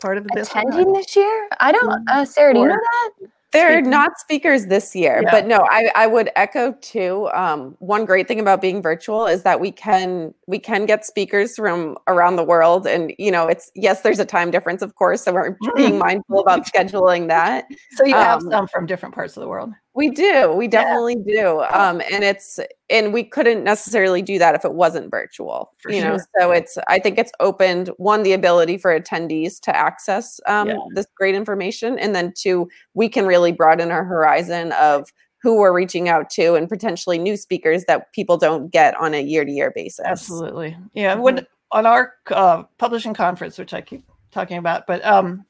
part 0.00 0.18
of 0.18 0.26
this 0.34 0.48
attending 0.48 0.92
this 0.92 1.14
year? 1.16 1.48
I 1.60 1.72
don't. 1.72 1.88
Mm-hmm. 1.88 2.08
Uh, 2.08 2.24
Sarah, 2.24 2.54
do 2.54 2.60
you 2.60 2.66
know 2.66 2.74
that? 2.74 3.28
They're 3.50 3.80
not 3.80 4.18
speakers 4.18 4.66
this 4.66 4.94
year, 4.94 5.22
yeah. 5.22 5.30
but 5.30 5.46
no, 5.46 5.66
I, 5.70 5.90
I 5.94 6.06
would 6.06 6.28
echo 6.36 6.72
too. 6.82 7.30
Um, 7.32 7.76
one 7.78 8.04
great 8.04 8.28
thing 8.28 8.40
about 8.40 8.60
being 8.60 8.82
virtual 8.82 9.26
is 9.26 9.42
that 9.44 9.58
we 9.58 9.72
can 9.72 10.34
we 10.46 10.58
can 10.58 10.84
get 10.84 11.06
speakers 11.06 11.56
from 11.56 11.96
around 12.08 12.36
the 12.36 12.44
world, 12.44 12.86
and 12.86 13.14
you 13.18 13.30
know, 13.30 13.46
it's 13.46 13.70
yes, 13.74 14.02
there's 14.02 14.18
a 14.18 14.26
time 14.26 14.50
difference, 14.50 14.82
of 14.82 14.96
course, 14.96 15.22
so 15.22 15.32
we're 15.32 15.56
being 15.76 15.94
mm. 15.94 15.98
mindful 15.98 16.40
about 16.40 16.66
scheduling 16.66 17.28
that. 17.28 17.66
So 17.92 18.04
you 18.04 18.14
have 18.14 18.42
um, 18.42 18.50
some 18.50 18.68
from 18.68 18.86
different 18.86 19.14
parts 19.14 19.36
of 19.36 19.40
the 19.40 19.48
world. 19.48 19.72
We 19.98 20.10
do. 20.10 20.52
We 20.52 20.68
definitely 20.68 21.16
yeah. 21.26 21.42
do. 21.42 21.60
Um, 21.62 22.00
and 22.12 22.22
it's 22.22 22.60
and 22.88 23.12
we 23.12 23.24
couldn't 23.24 23.64
necessarily 23.64 24.22
do 24.22 24.38
that 24.38 24.54
if 24.54 24.64
it 24.64 24.74
wasn't 24.74 25.10
virtual. 25.10 25.72
For 25.78 25.90
you 25.90 26.02
sure. 26.02 26.10
know, 26.12 26.18
so 26.38 26.52
it's 26.52 26.78
I 26.86 27.00
think 27.00 27.18
it's 27.18 27.32
opened 27.40 27.88
one 27.96 28.22
the 28.22 28.32
ability 28.32 28.78
for 28.78 28.96
attendees 28.96 29.58
to 29.62 29.76
access 29.76 30.38
um, 30.46 30.68
yeah. 30.68 30.76
this 30.94 31.08
great 31.16 31.34
information, 31.34 31.98
and 31.98 32.14
then 32.14 32.32
two, 32.36 32.68
we 32.94 33.08
can 33.08 33.26
really 33.26 33.50
broaden 33.50 33.90
our 33.90 34.04
horizon 34.04 34.70
of 34.74 35.12
who 35.42 35.56
we're 35.56 35.72
reaching 35.72 36.08
out 36.08 36.30
to 36.30 36.54
and 36.54 36.68
potentially 36.68 37.18
new 37.18 37.36
speakers 37.36 37.84
that 37.86 38.12
people 38.12 38.36
don't 38.36 38.70
get 38.70 38.94
on 39.00 39.14
a 39.14 39.22
year 39.22 39.44
to 39.44 39.50
year 39.50 39.72
basis. 39.74 40.06
Absolutely. 40.06 40.76
Yeah. 40.94 41.14
Mm-hmm. 41.14 41.22
When 41.22 41.46
on 41.72 41.86
our 41.86 42.14
uh, 42.28 42.62
publishing 42.78 43.14
conference, 43.14 43.58
which 43.58 43.74
I 43.74 43.80
keep 43.80 44.04
talking 44.30 44.58
about, 44.58 44.86
but 44.86 45.04
um, 45.04 45.44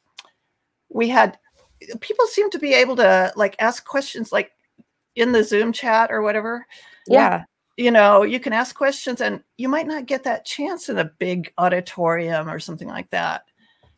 we 0.88 1.10
had 1.10 1.38
people 2.00 2.26
seem 2.26 2.50
to 2.50 2.58
be 2.58 2.74
able 2.74 2.96
to 2.96 3.32
like 3.36 3.56
ask 3.58 3.84
questions 3.84 4.32
like 4.32 4.52
in 5.14 5.32
the 5.32 5.42
Zoom 5.42 5.72
chat 5.72 6.10
or 6.10 6.22
whatever. 6.22 6.66
Yeah. 7.06 7.44
You 7.76 7.90
know, 7.90 8.22
you 8.22 8.40
can 8.40 8.52
ask 8.52 8.74
questions 8.74 9.20
and 9.20 9.42
you 9.56 9.68
might 9.68 9.86
not 9.86 10.06
get 10.06 10.24
that 10.24 10.44
chance 10.44 10.88
in 10.88 10.98
a 10.98 11.04
big 11.04 11.52
auditorium 11.58 12.48
or 12.48 12.58
something 12.58 12.88
like 12.88 13.08
that. 13.10 13.42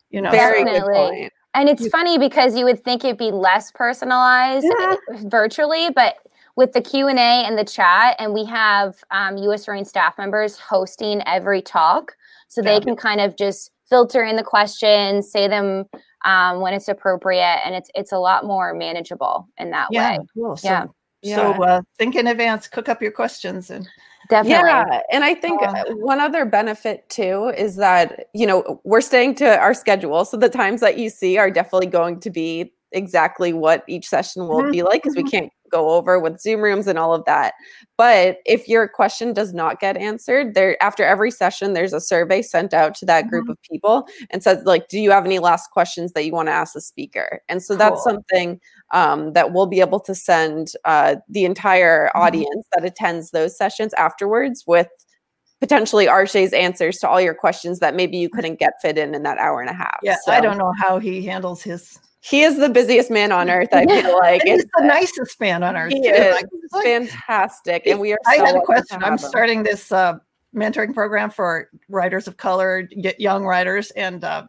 You 0.09 0.21
know, 0.21 0.31
very 0.31 0.63
good 0.63 0.83
point. 0.83 1.33
And 1.53 1.67
it's 1.67 1.87
funny 1.89 2.17
because 2.17 2.55
you 2.55 2.63
would 2.65 2.83
think 2.83 3.03
it'd 3.03 3.17
be 3.17 3.31
less 3.31 3.71
personalized 3.71 4.65
yeah. 4.79 4.95
virtually, 5.23 5.89
but 5.89 6.15
with 6.55 6.73
the 6.73 6.81
q&a 6.81 7.11
and 7.11 7.57
the 7.57 7.63
chat 7.63 8.15
and 8.19 8.33
we 8.33 8.45
have 8.45 9.03
um, 9.11 9.37
us 9.37 9.67
rowing 9.67 9.85
staff 9.85 10.17
members 10.17 10.57
hosting 10.57 11.21
every 11.25 11.61
talk 11.61 12.15
so 12.47 12.61
they 12.61 12.79
can 12.79 12.95
kind 12.95 13.21
of 13.21 13.37
just 13.37 13.71
filter 13.89 14.23
in 14.23 14.35
the 14.35 14.43
questions 14.43 15.31
say 15.31 15.47
them 15.47 15.85
um, 16.25 16.61
when 16.61 16.73
it's 16.73 16.87
appropriate, 16.87 17.59
and 17.65 17.75
it's 17.75 17.89
it's 17.95 18.11
a 18.11 18.17
lot 18.17 18.45
more 18.45 18.73
manageable 18.73 19.47
in 19.57 19.71
that 19.71 19.87
yeah, 19.91 20.17
way. 20.17 20.25
Cool. 20.33 20.57
So, 20.57 20.93
yeah. 21.21 21.35
So 21.35 21.63
uh, 21.63 21.81
think 21.97 22.15
in 22.15 22.27
advance, 22.27 22.67
cook 22.67 22.89
up 22.89 23.01
your 23.01 23.11
questions, 23.11 23.69
and 23.69 23.87
Definitely. 24.29 24.69
Yeah, 24.69 25.01
and 25.11 25.23
I 25.23 25.33
think 25.33 25.61
uh, 25.61 25.83
one 25.95 26.19
other 26.19 26.45
benefit 26.45 27.09
too 27.09 27.51
is 27.57 27.75
that 27.75 28.27
you 28.33 28.47
know 28.47 28.79
we're 28.83 29.01
staying 29.01 29.35
to 29.35 29.59
our 29.59 29.73
schedule, 29.73 30.23
so 30.25 30.37
the 30.37 30.49
times 30.49 30.79
that 30.81 30.97
you 30.97 31.09
see 31.09 31.37
are 31.37 31.51
definitely 31.51 31.87
going 31.87 32.19
to 32.21 32.29
be 32.29 32.71
exactly 32.93 33.51
what 33.51 33.83
each 33.87 34.07
session 34.07 34.47
will 34.47 34.63
Mhm, 34.63 34.71
be 34.71 34.83
like 34.83 35.03
because 35.03 35.15
we 35.15 35.23
can't 35.23 35.51
go 35.71 35.91
over 35.91 36.19
with 36.19 36.39
Zoom 36.41 36.61
rooms 36.61 36.87
and 36.87 36.99
all 36.99 37.13
of 37.13 37.23
that. 37.25 37.53
But 37.97 38.37
if 38.45 38.67
your 38.67 38.87
question 38.87 39.33
does 39.33 39.53
not 39.53 39.79
get 39.79 39.97
answered, 39.97 40.53
there 40.53 40.81
after 40.83 41.03
every 41.03 41.31
session, 41.31 41.73
there's 41.73 41.93
a 41.93 42.01
survey 42.01 42.41
sent 42.41 42.73
out 42.73 42.95
to 42.95 43.05
that 43.05 43.27
group 43.27 43.47
Mhm. 43.47 43.51
of 43.51 43.57
people 43.63 44.07
and 44.29 44.43
says 44.43 44.63
like, 44.65 44.87
"Do 44.87 44.99
you 44.99 45.11
have 45.11 45.25
any 45.25 45.39
last 45.39 45.71
questions 45.71 46.13
that 46.13 46.25
you 46.25 46.33
want 46.33 46.47
to 46.47 46.53
ask 46.53 46.73
the 46.73 46.81
speaker?" 46.81 47.41
And 47.49 47.63
so 47.63 47.75
that's 47.75 48.03
something 48.03 48.59
um, 48.93 49.31
that 49.33 49.53
we'll 49.53 49.67
be 49.67 49.79
able 49.79 50.01
to 50.01 50.13
send 50.13 50.73
uh, 50.83 51.15
the 51.29 51.45
entire 51.45 52.11
Mhm. 52.13 52.19
audience 52.21 52.67
that 52.73 52.83
attends 52.83 53.31
those 53.31 53.55
sessions 53.57 53.93
afterwards 53.93 54.65
with 54.67 54.89
potentially 55.61 56.07
Arshay's 56.07 56.51
answers 56.53 56.97
to 56.97 57.07
all 57.07 57.21
your 57.21 57.35
questions 57.35 57.79
that 57.79 57.95
maybe 57.95 58.17
you 58.17 58.27
couldn't 58.29 58.59
get 58.59 58.73
fit 58.81 58.97
in 58.97 59.13
in 59.15 59.23
that 59.23 59.37
hour 59.37 59.61
and 59.61 59.69
a 59.69 59.73
half. 59.73 59.99
Yeah, 60.01 60.17
So 60.25 60.31
I 60.31 60.41
don't 60.41 60.57
know 60.57 60.73
how 60.77 60.97
he 60.99 61.21
handles 61.23 61.61
his. 61.61 61.99
He 62.21 62.43
is 62.43 62.57
the 62.57 62.69
busiest 62.69 63.11
man 63.11 63.31
on 63.31 63.49
earth. 63.49 63.69
I 63.73 63.85
feel 63.85 64.17
like 64.17 64.43
he's 64.43 64.65
the 64.77 64.83
nicest 64.83 65.39
man 65.39 65.63
on 65.63 65.75
earth. 65.75 65.91
he 65.91 66.01
too. 66.01 66.09
is 66.09 66.45
Like, 66.71 66.83
fantastic, 66.83 67.87
and 67.87 67.99
we 67.99 68.13
are. 68.13 68.19
I 68.27 68.37
so 68.37 68.45
had 68.45 68.55
a 68.55 68.61
question. 68.61 69.03
I'm 69.03 69.13
him. 69.13 69.17
starting 69.17 69.63
this 69.63 69.91
uh, 69.91 70.17
mentoring 70.55 70.93
program 70.93 71.29
for 71.29 71.69
writers 71.89 72.27
of 72.27 72.37
color, 72.37 72.87
young 73.17 73.45
writers, 73.45 73.91
and 73.91 74.23
uh, 74.23 74.47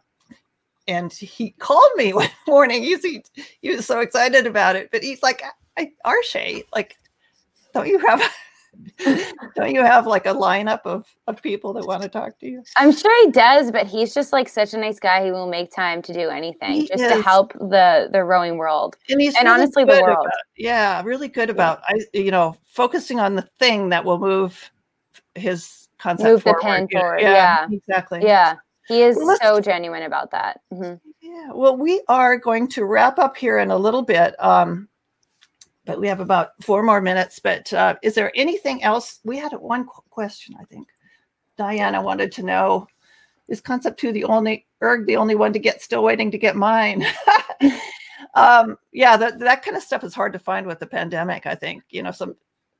and 0.87 1.11
he 1.13 1.51
called 1.51 1.89
me 1.95 2.13
one 2.13 2.29
morning. 2.47 2.83
He's, 2.83 3.03
he, 3.03 3.23
he 3.61 3.69
was 3.75 3.85
so 3.85 3.99
excited 3.99 4.45
about 4.45 4.75
it, 4.75 4.89
but 4.91 5.03
he's 5.03 5.23
like, 5.23 5.43
I, 5.77 5.91
Arshay, 6.05 6.63
like, 6.73 6.95
don't 7.73 7.87
you 7.87 7.99
have 7.99 8.21
don't 9.55 9.73
you 9.73 9.81
have 9.83 10.07
like 10.07 10.25
a 10.25 10.33
lineup 10.33 10.81
of 10.85 11.05
of 11.27 11.41
people 11.41 11.73
that 11.73 11.85
want 11.85 12.01
to 12.03 12.09
talk 12.09 12.37
to 12.39 12.47
you? 12.47 12.63
I'm 12.77 12.91
sure 12.91 13.25
he 13.25 13.31
does, 13.31 13.71
but 13.71 13.87
he's 13.87 14.13
just 14.13 14.33
like 14.33 14.47
such 14.49 14.73
a 14.73 14.77
nice 14.77 14.99
guy. 14.99 15.23
He 15.25 15.31
will 15.31 15.47
make 15.47 15.71
time 15.73 16.01
to 16.03 16.13
do 16.13 16.29
anything 16.29 16.71
He 16.73 16.87
just 16.87 17.03
to 17.03 17.21
help 17.21 17.53
the 17.53 18.09
the 18.11 18.23
rowing 18.23 18.57
world. 18.57 18.95
And 19.09 19.19
he's 19.21 19.35
And 19.35 19.45
really 19.47 19.61
honestly, 19.61 19.83
the 19.85 19.91
world. 20.01 20.17
about- 20.25 20.31
yeah, 20.57 21.01
really 21.03 21.27
good 21.27 21.49
about 21.49 21.81
I 21.87 21.99
you 22.13 22.31
know 22.31 22.55
focusing 22.65 23.19
on 23.19 23.35
the 23.35 23.47
thing 23.59 23.89
that 23.89 24.03
will 24.05 24.19
move 24.19 24.71
his 25.35 25.87
concept 25.99 26.29
Move 26.29 26.39
the 26.43 26.43
forward. 26.43 26.61
pen 26.61 26.87
you 26.89 26.97
know? 26.97 27.01
forward, 27.01 27.21
Yeah, 27.21 27.33
yeah. 27.33 27.67
exactly. 27.71 28.21
Yeah, 28.23 28.55
he 28.87 29.01
is 29.03 29.15
Well, 29.17 29.37
so 29.41 29.61
genuine 29.61 30.03
about 30.03 30.31
that. 30.31 30.59
Mhm. 30.73 30.99
Yeah, 31.21 31.51
well, 31.53 31.77
we 31.77 32.01
are 32.09 32.37
going 32.37 32.67
to 32.69 32.85
wrap 32.85 33.17
up 33.17 33.37
here 33.37 33.57
in 33.59 33.71
a 33.71 33.77
little 33.77 34.01
bit, 34.01 34.35
um, 34.43 34.89
but 35.85 35.99
we 35.99 36.07
have 36.07 36.19
about 36.19 36.51
four 36.61 36.83
more 36.83 37.01
minutes. 37.01 37.39
But 37.39 37.71
uh, 37.73 37.95
is 38.01 38.15
there 38.15 38.31
anything 38.35 38.83
else? 38.83 39.19
We 39.23 39.37
had 39.37 39.53
one 39.53 39.85
qu- 39.85 40.03
question, 40.09 40.55
I 40.59 40.65
think. 40.65 40.87
Diana 41.57 42.01
wanted 42.01 42.31
to 42.33 42.43
know: 42.43 42.87
Is 43.47 43.61
Concept 43.61 43.99
Two 43.99 44.11
the 44.11 44.23
only 44.23 44.65
erg 44.81 45.05
the 45.05 45.17
only 45.17 45.35
one 45.35 45.53
to 45.53 45.59
get? 45.59 45.81
Still 45.81 46.03
waiting 46.03 46.31
to 46.31 46.37
get 46.37 46.55
mine. 46.55 47.05
um, 48.35 48.77
yeah, 48.91 49.17
that 49.17 49.39
that 49.39 49.63
kind 49.63 49.77
of 49.77 49.83
stuff 49.83 50.03
is 50.03 50.13
hard 50.13 50.33
to 50.33 50.39
find 50.39 50.65
with 50.65 50.79
the 50.79 50.87
pandemic. 50.87 51.45
I 51.45 51.55
think 51.55 51.83
you 51.89 52.03
know 52.03 52.11
some. 52.11 52.35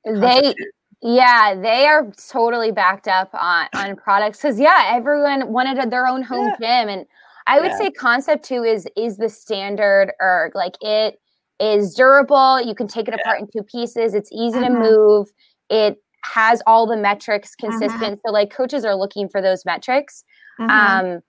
They 0.05 0.55
Yeah, 1.01 1.55
they 1.55 1.85
are 1.85 2.11
totally 2.29 2.71
backed 2.71 3.07
up 3.07 3.29
on 3.33 3.67
on 3.75 3.95
products 3.95 4.39
because 4.41 4.59
yeah, 4.59 4.85
everyone 4.87 5.51
wanted 5.51 5.91
their 5.91 6.07
own 6.07 6.23
home 6.23 6.51
gym, 6.59 6.89
and 6.89 7.05
I 7.45 7.59
would 7.59 7.71
Yeah. 7.71 7.77
say 7.77 7.91
Concept 7.91 8.45
Two 8.45 8.63
is 8.63 8.87
is 8.95 9.17
the 9.17 9.29
standard 9.29 10.13
erg. 10.21 10.55
Like 10.55 10.75
it 10.81 11.19
is 11.63 11.93
durable. 11.95 12.61
You 12.61 12.75
can 12.75 12.87
take 12.87 13.07
it 13.07 13.13
Yeah. 13.15 13.21
apart 13.21 13.39
in 13.39 13.47
two 13.47 13.63
pieces. 13.63 14.13
It's 14.13 14.29
easy 14.31 14.59
to 14.59 14.65
Mhm. 14.67 14.79
move. 14.81 15.27
It 15.69 15.97
has 16.33 16.61
all 16.67 16.85
the 16.85 16.97
metrics 16.97 17.55
Mm-hmm. 17.55 17.71
consistent. 17.79 18.19
So 18.25 18.31
like 18.31 18.49
coaches 18.53 18.85
are 18.85 18.95
looking 18.95 19.29
for 19.29 19.41
those 19.41 19.65
metrics. 19.65 20.23
Mhm. 20.59 20.69
Um, 20.69 21.21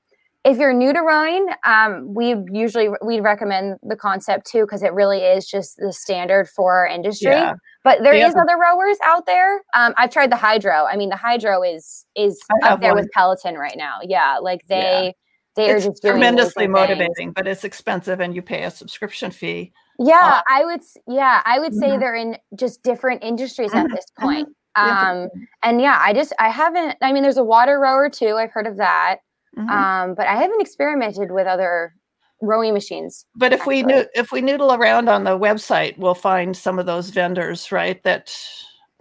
if 0.44 0.59
you're 0.59 0.75
new 0.75 0.92
to 0.92 1.01
rowing, 1.01 1.49
um, 1.64 2.12
we 2.14 2.37
usually 2.53 2.90
we 3.03 3.20
recommend 3.20 3.79
the 3.83 3.97
Concept 3.97 4.47
Two 4.47 4.62
because 4.66 4.83
it 4.83 4.92
really 4.92 5.23
is 5.23 5.47
just 5.49 5.77
the 5.79 5.92
standard 5.92 6.49
for 6.49 6.75
our 6.75 6.87
industry. 6.87 7.33
Yeah. 7.33 7.55
But 7.83 8.03
there 8.03 8.12
The 8.12 8.27
is 8.27 8.35
other- 8.35 8.57
rowers 8.59 8.99
out 9.05 9.25
there. 9.27 9.62
Um, 9.75 9.94
I've 9.97 10.11
tried 10.11 10.31
the 10.31 10.37
Hydrow. 10.37 10.85
I 10.85 10.97
mean, 10.97 11.09
the 11.09 11.16
Hydrow 11.16 11.62
is 11.62 12.05
is 12.14 12.40
I 12.62 12.68
up 12.68 12.81
there 12.81 12.90
one. 12.94 13.03
with 13.03 13.11
Peloton 13.12 13.57
right 13.57 13.77
now. 13.77 13.99
Yeah, 14.03 14.38
like 14.38 14.61
Yeah. 14.68 14.81
they 15.01 15.14
they 15.57 15.70
are 15.70 15.77
it's 15.77 15.87
just 15.87 16.03
doing 16.03 16.14
tremendously 16.14 16.64
amazing 16.66 16.87
things. 16.88 16.99
motivating, 16.99 17.33
but 17.33 17.47
it's 17.47 17.64
expensive, 17.64 18.20
and 18.20 18.35
you 18.35 18.42
pay 18.42 18.64
a 18.64 18.70
subscription 18.70 19.31
fee. 19.31 19.73
Yeah, 19.99 20.41
I 20.49 20.65
would. 20.65 20.81
Yeah, 21.07 21.43
I 21.45 21.59
would 21.59 21.75
say 21.75 21.91
Mhm. 21.91 22.01
they're 22.01 22.15
in 22.15 22.37
just 22.57 22.83
different 22.83 23.23
industries 23.23 23.73
at 23.75 23.89
this 23.91 24.07
mhm. 24.19 24.23
point. 24.23 24.49
Um, 24.77 25.29
and 25.63 25.81
yeah, 25.81 25.99
I 26.03 26.13
just 26.13 26.33
I 26.39 26.49
haven't. 26.49 26.97
I 27.01 27.13
mean, 27.13 27.23
there's 27.23 27.37
a 27.37 27.45
water 27.45 27.79
rower 27.79 28.09
too. 28.09 28.37
I've 28.37 28.51
heard 28.51 28.67
of 28.67 28.77
that. 28.79 29.19
Mhm. 29.57 29.71
Um, 29.71 30.15
but 30.15 30.27
I 30.27 30.35
haven't 30.35 30.61
experimented 30.61 31.31
with 31.31 31.47
other 31.47 31.95
rowing 32.43 32.75
machines. 32.75 33.25
But 33.37 33.53
if 33.53 33.67
we 33.67 33.81
actually. 33.81 33.95
knew, 33.95 34.07
if 34.15 34.33
we 34.33 34.41
noodle 34.41 34.73
around 34.73 35.09
on 35.09 35.23
the 35.25 35.39
website, 35.39 35.97
we'll 35.97 36.15
find 36.15 36.57
some 36.57 36.79
of 36.81 36.87
those 36.87 37.11
vendors, 37.11 37.71
right, 37.71 38.03
that 38.03 38.37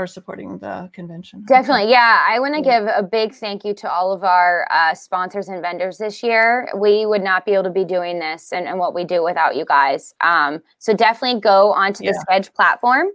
supporting 0.08 0.58
the 0.60 0.90
convention. 0.94 1.44
Definitely. 1.48 1.90
Yeah. 1.92 2.26
I 2.28 2.40
want 2.40 2.56
to 2.56 2.62
Yeah. 2.62 2.80
give 2.80 2.90
a 2.96 3.04
big 3.04 3.34
thank 3.34 3.64
you 3.66 3.74
to 3.76 3.92
all 3.92 4.12
of 4.12 4.24
our 4.24 4.68
uh, 4.72 4.94
sponsors 4.94 5.48
and 5.50 5.62
vendors 5.62 5.98
this 5.98 6.22
year. 6.24 6.70
We 6.76 7.06
would 7.06 7.24
not 7.24 7.46
be 7.46 7.54
able 7.54 7.64
to 7.64 7.70
be 7.70 7.86
doing 7.86 8.20
this 8.20 8.52
and, 8.52 8.68
and 8.68 8.80
what 8.80 8.94
we 8.94 9.04
do 9.04 9.24
without 9.24 9.56
you 9.56 9.66
guys. 9.66 10.14
Um, 10.22 10.62
so 10.80 10.94
definitely 10.94 11.40
go 11.42 11.74
onto 11.74 12.00
the 12.04 12.14
Yeah. 12.30 12.40
Sched 12.40 12.54
platform. 12.54 13.08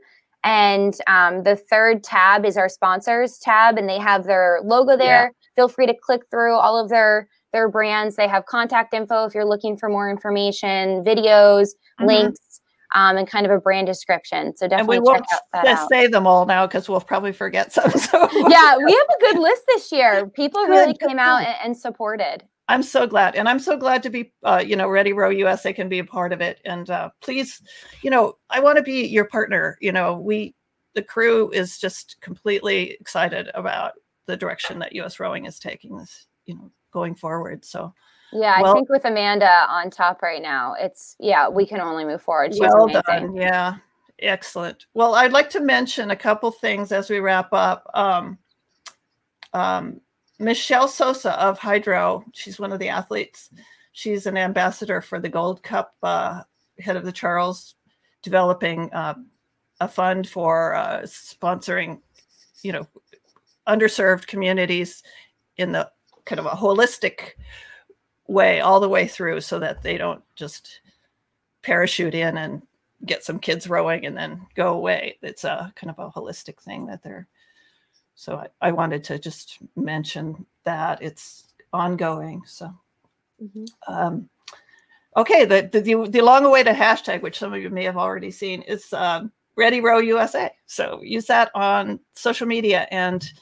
And 0.45 0.95
um, 1.09 1.43
the 1.43 1.57
third 1.57 2.05
tab 2.05 2.45
is 2.45 2.57
our 2.57 2.69
sponsors 2.69 3.39
tab, 3.39 3.77
and 3.77 3.89
they 3.89 3.99
have 3.99 4.25
their 4.25 4.61
logo 4.65 4.97
there. 4.97 5.33
Feel 5.57 5.67
free 5.69 5.87
to 5.87 5.95
click 6.01 6.23
through 6.31 6.55
all 6.55 6.79
of 6.83 6.89
their 6.89 7.29
their 7.53 7.69
brands. 7.69 8.15
They 8.15 8.29
have 8.29 8.45
contact 8.45 8.93
info 8.95 9.25
if 9.25 9.35
you're 9.35 9.45
looking 9.47 9.77
for 9.77 9.89
more 9.89 10.11
information, 10.11 11.03
videos, 11.03 11.71
Mhm. 11.99 12.07
links, 12.07 12.61
um, 12.95 13.17
and 13.17 13.29
kind 13.29 13.45
of 13.47 13.53
a 13.53 13.59
brand 13.59 13.87
description. 13.87 14.57
So 14.57 14.67
And 14.67 14.89
we 14.89 14.97
definitely 14.97 14.97
check 14.99 15.05
won't 15.05 15.27
out 15.33 15.41
that 15.53 15.65
just 15.65 15.83
out. 15.83 15.89
say 15.91 16.07
them 16.07 16.27
all 16.27 16.47
now 16.47 16.67
because 16.67 16.89
we'll 16.89 17.01
probably 17.01 17.33
forget 17.33 17.73
some. 17.73 17.91
So 17.99 18.29
yeah, 18.49 18.77
we 18.77 18.93
have 18.93 19.17
a 19.17 19.21
good 19.21 19.39
list 19.39 19.63
this 19.69 19.93
year. 19.93 20.27
People 20.29 20.65
Good, 20.67 20.71
really 20.73 20.93
good, 20.95 21.09
came 21.09 21.19
out 21.19 21.41
and, 21.43 21.57
and 21.65 21.77
supported. 21.77 22.45
I'm 22.69 22.83
so 22.83 23.07
glad, 23.07 23.35
and 23.35 23.49
I'm 23.49 23.59
so 23.59 23.77
glad 23.79 24.03
to 24.03 24.11
be, 24.11 24.33
uh, 24.45 24.63
you 24.65 24.77
know, 24.77 24.89
Ready 24.89 25.13
Row 25.15 25.31
USA 25.31 25.73
can 25.73 25.89
be 25.89 26.01
a 26.01 26.05
part 26.05 26.33
of 26.33 26.41
it. 26.43 26.61
And 26.67 26.89
uh, 26.91 27.11
please, 27.23 27.63
you 28.03 28.11
know, 28.11 28.37
I 28.51 28.61
want 28.61 28.77
to 28.77 28.83
be 28.83 29.07
your 29.07 29.25
partner. 29.25 29.79
You 29.81 29.93
know, 29.93 30.19
we, 30.19 30.55
the 30.95 31.03
crew, 31.03 31.51
is 31.51 31.79
just 31.79 32.17
completely 32.21 32.93
excited 33.01 33.51
about 33.55 33.93
the 34.27 34.37
direction 34.37 34.79
that 34.81 34.95
US 34.95 35.19
Rowing 35.19 35.47
is 35.47 35.59
taking 35.59 35.97
this, 35.97 36.27
you 36.49 36.55
know, 36.57 36.71
going 36.91 37.15
forward. 37.15 37.65
So 37.65 37.95
Yeah, 38.33 38.61
Well- 38.61 38.73
I 38.73 38.75
think 38.75 38.89
with 38.89 39.05
Amanda 39.05 39.67
on 39.69 39.91
top 39.91 40.21
right 40.23 40.43
now, 40.43 40.75
it's 40.79 41.15
yeah, 41.21 41.49
we 41.49 41.65
can 41.67 41.81
only 41.81 42.05
move 42.05 42.21
forward. 42.23 42.53
She's 42.53 42.61
well 42.61 42.85
amazing. 42.85 43.03
done. 43.07 43.35
Yeah, 43.37 43.77
excellent. 44.19 44.87
Well, 44.95 45.15
I'd 45.15 45.33
like 45.33 45.49
to 45.51 45.61
mention 45.61 46.11
a 46.11 46.17
couple 46.17 46.51
things 46.51 46.91
as 46.93 47.09
we 47.09 47.21
wrap 47.21 47.53
up. 47.53 47.89
Um, 47.95 48.39
um, 49.55 50.01
Michelle 50.39 50.89
Sosa 50.89 51.33
of 51.41 51.59
Hydrow, 51.59 52.25
she's 52.33 52.59
one 52.61 52.73
of 52.73 52.79
the 52.79 52.89
athletes. 52.89 53.51
She's 53.93 54.27
an 54.27 54.37
ambassador 54.37 55.01
for 55.01 55.19
the 55.21 55.29
Gold 55.29 55.63
Cup, 55.63 55.95
uh, 56.03 56.43
head 56.79 56.97
of 56.97 57.05
the 57.05 57.13
Charles, 57.13 57.75
developing 58.23 58.93
uh, 58.93 59.15
a 59.81 59.89
fund 59.89 60.29
for 60.29 60.75
uh, 60.75 61.01
sponsoring, 61.03 62.01
you 62.63 62.73
know, 62.73 62.87
underserved 63.67 64.27
communities 64.27 65.03
in 65.57 65.73
the 65.73 65.91
kind 66.29 66.39
of 66.39 66.47
a 66.47 66.51
holistic 66.51 67.33
way 68.27 68.61
all 68.61 68.79
the 68.79 68.89
way 68.89 69.09
through 69.09 69.41
so 69.41 69.59
that 69.59 69.83
they 69.83 69.97
don't 69.97 70.23
just 70.37 70.81
parachute 71.63 72.15
in 72.15 72.37
and 72.37 72.63
get 73.07 73.25
some 73.25 73.39
kids 73.39 73.69
rowing 73.69 74.05
and 74.05 74.17
then 74.17 74.47
go 74.55 74.75
away. 74.75 75.17
It's 75.23 75.45
a 75.45 75.73
kind 75.75 75.91
of 75.91 75.99
a 75.99 76.11
holistic 76.11 76.61
thing 76.61 76.87
that 76.87 77.03
they're. 77.03 77.27
So 78.15 78.37
I, 78.37 78.69
I 78.69 78.73
wanted 78.73 79.03
to 79.05 79.19
just 79.19 79.59
mention 79.77 80.45
that 80.65 81.03
it's 81.03 81.45
ongoing. 81.73 82.43
So 82.47 82.73
Mhm. 83.43 83.69
um, 83.87 84.29
okay, 85.17 85.45
the, 85.45 85.69
the 85.73 85.81
the 85.81 86.11
the 86.11 86.21
long-awaited 86.21 86.75
hashtag, 86.75 87.23
which 87.23 87.39
some 87.39 87.55
of 87.55 87.63
you 87.63 87.71
may 87.71 87.85
have 87.85 87.97
already 87.97 88.33
seen, 88.33 88.63
is 88.63 88.93
um, 88.93 89.33
Ready 89.57 89.81
Row 89.81 89.99
USA. 89.99 90.51
So 90.67 91.01
use 91.03 91.27
that 91.27 91.51
on 91.55 92.01
social 92.15 92.47
media 92.49 92.89
and 92.91 93.33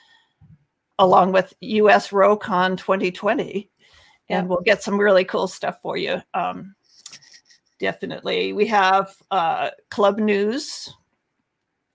along 0.98 1.32
with 1.32 1.54
US 1.60 2.10
RowCon 2.10 2.76
2020, 2.76 3.70
and 4.28 4.48
we'll 4.48 4.60
get 4.62 4.82
some 4.82 4.98
really 4.98 5.24
cool 5.24 5.46
stuff 5.46 5.78
for 5.82 5.96
you. 5.96 6.20
Um, 6.34 6.74
definitely, 7.78 8.52
we 8.52 8.66
have 8.66 9.14
uh, 9.30 9.70
club 9.90 10.18
news. 10.18 10.92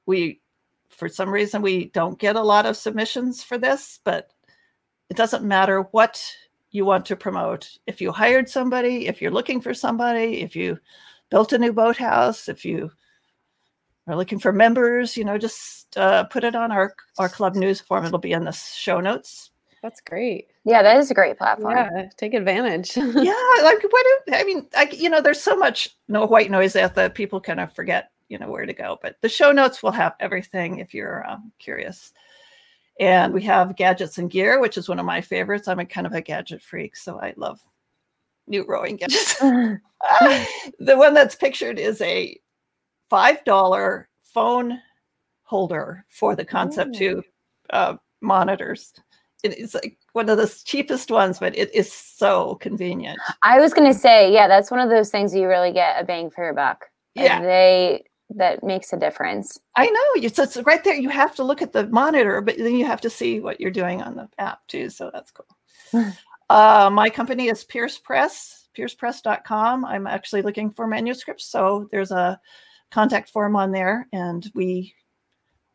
We, 0.06 0.42
for 0.90 1.10
some 1.10 1.30
reason, 1.30 1.62
we 1.62 1.86
don't 1.86 2.20
get 2.20 2.36
a 2.36 2.42
lot 2.42 2.66
of 2.66 2.78
submissions 2.78 3.44
for 3.44 3.58
this, 3.58 4.00
but 4.04 4.32
it 5.10 5.18
doesn't 5.18 5.44
matter 5.44 5.82
what 5.92 6.24
you 6.72 6.86
want 6.86 7.06
to 7.08 7.16
promote. 7.16 7.70
If 7.86 8.02
you 8.02 8.12
hired 8.12 8.48
somebody, 8.50 9.08
if 9.08 9.22
you're 9.22 9.32
looking 9.32 9.62
for 9.62 9.74
somebody, 9.74 10.42
if 10.42 10.56
you 10.56 10.80
built 11.30 11.54
a 11.54 11.58
new 11.58 11.74
boathouse, 11.74 12.48
if 12.48 12.64
you 12.64 12.92
are 14.08 14.16
looking 14.16 14.40
for 14.40 14.52
members, 14.52 15.16
you 15.16 15.24
know, 15.24 15.38
just 15.38 15.98
uh, 15.98 16.24
put 16.26 16.44
it 16.44 16.56
on 16.56 16.72
our 16.72 16.96
our 17.18 17.30
club 17.30 17.56
news 17.56 17.82
form. 17.82 18.06
It'll 18.06 18.20
be 18.20 18.34
in 18.34 18.46
the 18.46 18.52
show 18.52 19.00
notes. 19.00 19.52
That's 19.82 20.02
great. 20.02 20.48
Yeah, 20.64 20.84
that 20.84 20.98
is 20.98 21.10
a 21.10 21.16
great 21.16 21.38
platform. 21.38 21.76
Yeah, 21.76 22.10
take 22.16 22.34
advantage. 22.34 22.96
yeah, 22.98 23.62
like 23.64 23.82
what? 23.84 24.06
Do, 24.28 24.34
I 24.34 24.44
mean, 24.44 24.68
I, 24.76 24.88
you 24.92 25.10
know, 25.10 25.22
there's 25.22 25.42
so 25.42 25.56
much 25.56 25.98
no 26.08 26.26
white 26.26 26.52
noise 26.52 26.76
out 26.76 26.96
that 26.96 27.16
people 27.16 27.42
kind 27.42 27.60
of 27.60 27.74
forget, 27.74 28.12
you 28.30 28.38
know, 28.38 28.50
where 28.50 28.66
to 28.66 28.74
go. 28.74 29.00
But 29.02 29.16
the 29.22 29.30
show 29.30 29.52
notes 29.52 29.82
will 29.82 29.92
have 29.92 30.14
everything 30.20 30.78
if 30.78 30.94
you're 30.94 31.28
um, 31.28 31.52
curious. 31.58 32.14
And 33.00 33.34
we 33.34 33.42
have 33.44 33.76
gadgets 33.76 34.20
and 34.20 34.30
gear, 34.30 34.60
which 34.60 34.78
is 34.78 34.88
one 34.88 35.00
of 35.00 35.06
my 35.06 35.22
favorites. 35.22 35.68
I'm 35.68 35.80
a 35.80 35.86
kind 35.86 36.06
of 36.06 36.14
a 36.14 36.22
gadget 36.22 36.62
freak, 36.62 36.96
so 36.96 37.20
I 37.20 37.34
love 37.36 37.60
new 38.48 38.64
rowing 38.68 38.98
gadgets. 38.98 39.36
the 39.40 39.82
one 40.80 41.16
that's 41.16 41.36
pictured 41.36 41.80
is 41.80 42.00
a 42.02 42.40
five 43.12 43.44
dollar 43.44 44.08
phone 44.24 44.80
holder 45.44 46.06
for 46.10 46.34
the 46.34 46.46
Concept 46.46 46.96
Two 46.96 47.22
uh, 47.70 47.96
monitors. 48.22 48.94
It's 49.44 49.74
like 49.74 49.98
one 50.14 50.30
of 50.30 50.38
the 50.38 50.62
cheapest 50.66 51.12
ones, 51.12 51.40
but 51.40 51.58
it 51.58 51.74
is 51.76 51.92
so 51.92 52.56
convenient. 52.56 53.20
I 53.44 53.60
was 53.60 53.74
going 53.74 53.92
to 53.92 54.00
say, 54.00 54.32
yeah, 54.32 54.48
that's 54.48 54.72
one 54.72 54.80
of 54.80 54.90
those 54.90 55.10
things 55.10 55.36
you 55.36 55.48
really 55.48 55.74
get 55.74 56.00
a 56.00 56.06
bang 56.06 56.30
for 56.30 56.44
your 56.44 56.54
buck. 56.54 56.86
Yeah, 57.16 57.38
and 57.38 57.46
they 57.46 58.04
that 58.38 58.64
makes 58.64 58.94
a 58.94 58.98
difference. 58.98 59.60
I 59.76 59.88
know. 59.88 60.28
So 60.30 60.44
it's 60.44 60.56
right 60.58 60.82
there. 60.82 60.96
You 60.96 61.10
have 61.10 61.36
to 61.36 61.44
look 61.44 61.62
at 61.62 61.74
the 61.74 61.88
monitor, 61.88 62.40
but 62.40 62.58
then 62.58 62.76
you 62.76 62.86
have 62.86 63.02
to 63.02 63.10
see 63.10 63.42
what 63.42 63.60
you're 63.60 63.72
doing 63.72 64.02
on 64.02 64.16
the 64.16 64.30
app 64.38 64.66
too. 64.68 64.90
So 64.90 65.12
that's 65.14 65.32
cool. 65.32 66.06
uh, 66.50 66.90
my 66.94 67.10
company 67.10 67.50
is 67.50 67.66
Pierce 67.66 67.98
Press, 67.98 68.70
piercepress.com. 68.78 69.84
I'm 69.84 70.08
actually 70.08 70.44
looking 70.44 70.72
for 70.72 70.88
manuscripts. 70.88 71.52
So 71.52 71.90
there's 71.92 72.12
a 72.12 72.40
contact 72.92 73.30
form 73.30 73.56
on 73.56 73.72
there. 73.72 74.08
And 74.14 74.50
we 74.54 74.94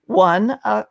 won 0.06 0.58
a 0.64 0.86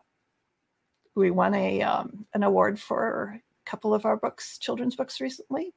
we 1.16 1.32
won 1.32 1.54
a 1.54 1.82
um, 1.82 2.26
an 2.34 2.44
award 2.44 2.80
for 2.80 3.40
a 3.40 3.70
couple 3.70 3.94
of 3.94 4.06
our 4.06 4.18
books, 4.18 4.58
children's 4.58 4.96
books 4.96 5.22
recently. 5.22 5.74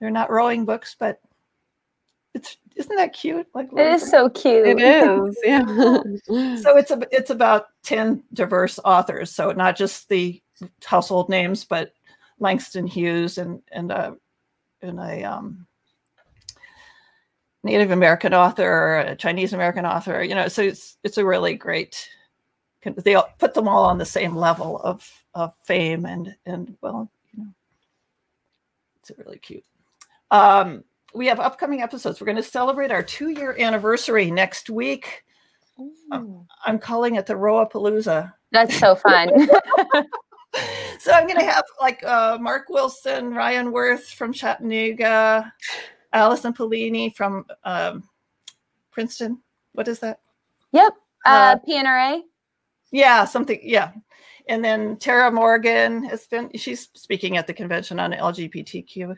They're 0.00 0.10
not 0.10 0.30
rowing 0.30 0.64
books, 0.64 0.96
but 0.98 1.20
it's 2.34 2.56
isn't 2.76 2.96
that 2.96 3.12
cute? 3.12 3.46
Like 3.54 3.68
it 3.72 3.86
is 3.94 4.08
so 4.08 4.30
cute. 4.30 4.66
It 4.66 4.80
is, 4.80 5.38
yeah. 5.44 5.64
so 6.62 6.76
it's 6.76 6.90
a, 6.90 7.00
it's 7.10 7.30
about 7.30 7.66
ten 7.82 8.22
diverse 8.32 8.78
authors. 8.84 9.30
So 9.30 9.52
not 9.52 9.76
just 9.76 10.08
the 10.08 10.40
household 10.84 11.28
names, 11.28 11.64
but 11.64 11.92
Langston 12.38 12.86
Hughes 12.86 13.38
and 13.38 13.60
and 13.72 13.90
a 13.90 14.16
and 14.80 14.98
a 14.98 15.24
um, 15.24 15.66
Native 17.62 17.90
American 17.90 18.32
author, 18.34 18.98
a 18.98 19.16
Chinese 19.16 19.52
American 19.52 19.84
author. 19.84 20.22
You 20.22 20.34
know, 20.34 20.48
so 20.48 20.62
it's 20.62 20.96
it's 21.04 21.18
a 21.18 21.24
really 21.24 21.54
great. 21.54 22.08
They 22.82 23.16
put 23.38 23.52
them 23.52 23.68
all 23.68 23.84
on 23.84 23.98
the 23.98 24.06
same 24.06 24.34
level 24.34 24.78
of 24.78 25.08
of 25.34 25.52
fame 25.64 26.06
and 26.06 26.34
and 26.46 26.76
well, 26.80 27.10
you 27.32 27.44
know, 27.44 27.50
it's 29.00 29.10
really 29.18 29.38
cute. 29.38 29.64
Um, 30.30 30.84
we 31.14 31.26
have 31.26 31.40
upcoming 31.40 31.82
episodes. 31.82 32.20
We're 32.20 32.26
going 32.26 32.36
to 32.36 32.42
celebrate 32.42 32.90
our 32.90 33.02
two 33.02 33.30
year 33.30 33.56
anniversary 33.58 34.30
next 34.30 34.70
week. 34.70 35.24
Ooh. 35.78 36.46
I'm 36.64 36.78
calling 36.78 37.16
it 37.16 37.26
the 37.26 37.36
Roa 37.36 37.68
Palooza. 37.68 38.32
That's 38.52 38.78
so 38.78 38.94
fun. 38.94 39.30
so 40.98 41.12
I'm 41.12 41.26
going 41.26 41.38
to 41.38 41.44
have 41.44 41.64
like 41.80 42.04
uh, 42.04 42.38
Mark 42.40 42.68
Wilson, 42.68 43.32
Ryan 43.34 43.72
Worth 43.72 44.10
from 44.10 44.32
Chattanooga, 44.32 45.52
Allison 46.12 46.52
Polini 46.52 47.14
from 47.14 47.46
um, 47.64 48.04
Princeton. 48.90 49.40
What 49.72 49.88
is 49.88 50.00
that? 50.00 50.20
Yep. 50.72 50.94
Uh, 51.24 51.28
uh, 51.28 51.56
PNRA. 51.68 52.22
Yeah, 52.90 53.24
something. 53.24 53.60
Yeah. 53.62 53.92
And 54.48 54.64
then 54.64 54.96
Tara 54.96 55.30
Morgan 55.30 56.02
has 56.04 56.26
been, 56.26 56.50
she's 56.56 56.88
speaking 56.94 57.36
at 57.36 57.46
the 57.46 57.52
convention 57.52 58.00
on 58.00 58.12
LGBTQ 58.12 59.16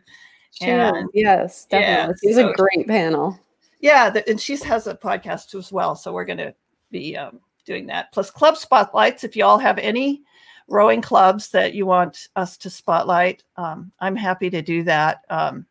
and, 0.61 1.09
yes, 1.15 1.65
definitely. 1.65 2.15
Yeah, 2.23 2.29
She's 2.29 2.37
so, 2.37 2.51
a 2.51 2.55
great 2.55 2.87
panel. 2.87 3.39
Yeah, 3.81 4.11
the, 4.11 4.29
and 4.29 4.41
she 4.41 4.57
has 4.57 4.87
a 4.87 4.95
podcast 4.95 5.55
as 5.55 5.73
well. 5.73 5.97
So 5.97 6.13
we're 6.13 6.25
going 6.25 6.39
to 6.39 6.55
be 6.91 7.17
um, 7.17 7.41
doing 7.65 7.87
that. 7.87 8.13
Plus 8.13 8.31
club 8.31 8.57
spotlights. 8.57 9.25
If 9.25 9.35
you 9.35 9.45
all 9.45 9.59
have 9.59 9.79
any 9.79 10.23
rowing 10.69 11.03
clubs 11.03 11.49
that 11.51 11.75
you 11.75 11.87
want 11.87 12.29
us 12.37 12.57
to 12.59 12.71
spotlight, 12.71 13.43
um, 13.57 13.91
I'm 14.01 14.17
happy 14.17 14.51
to 14.51 14.63
do 14.63 14.83
that. 14.85 15.23
Um, 15.31 15.67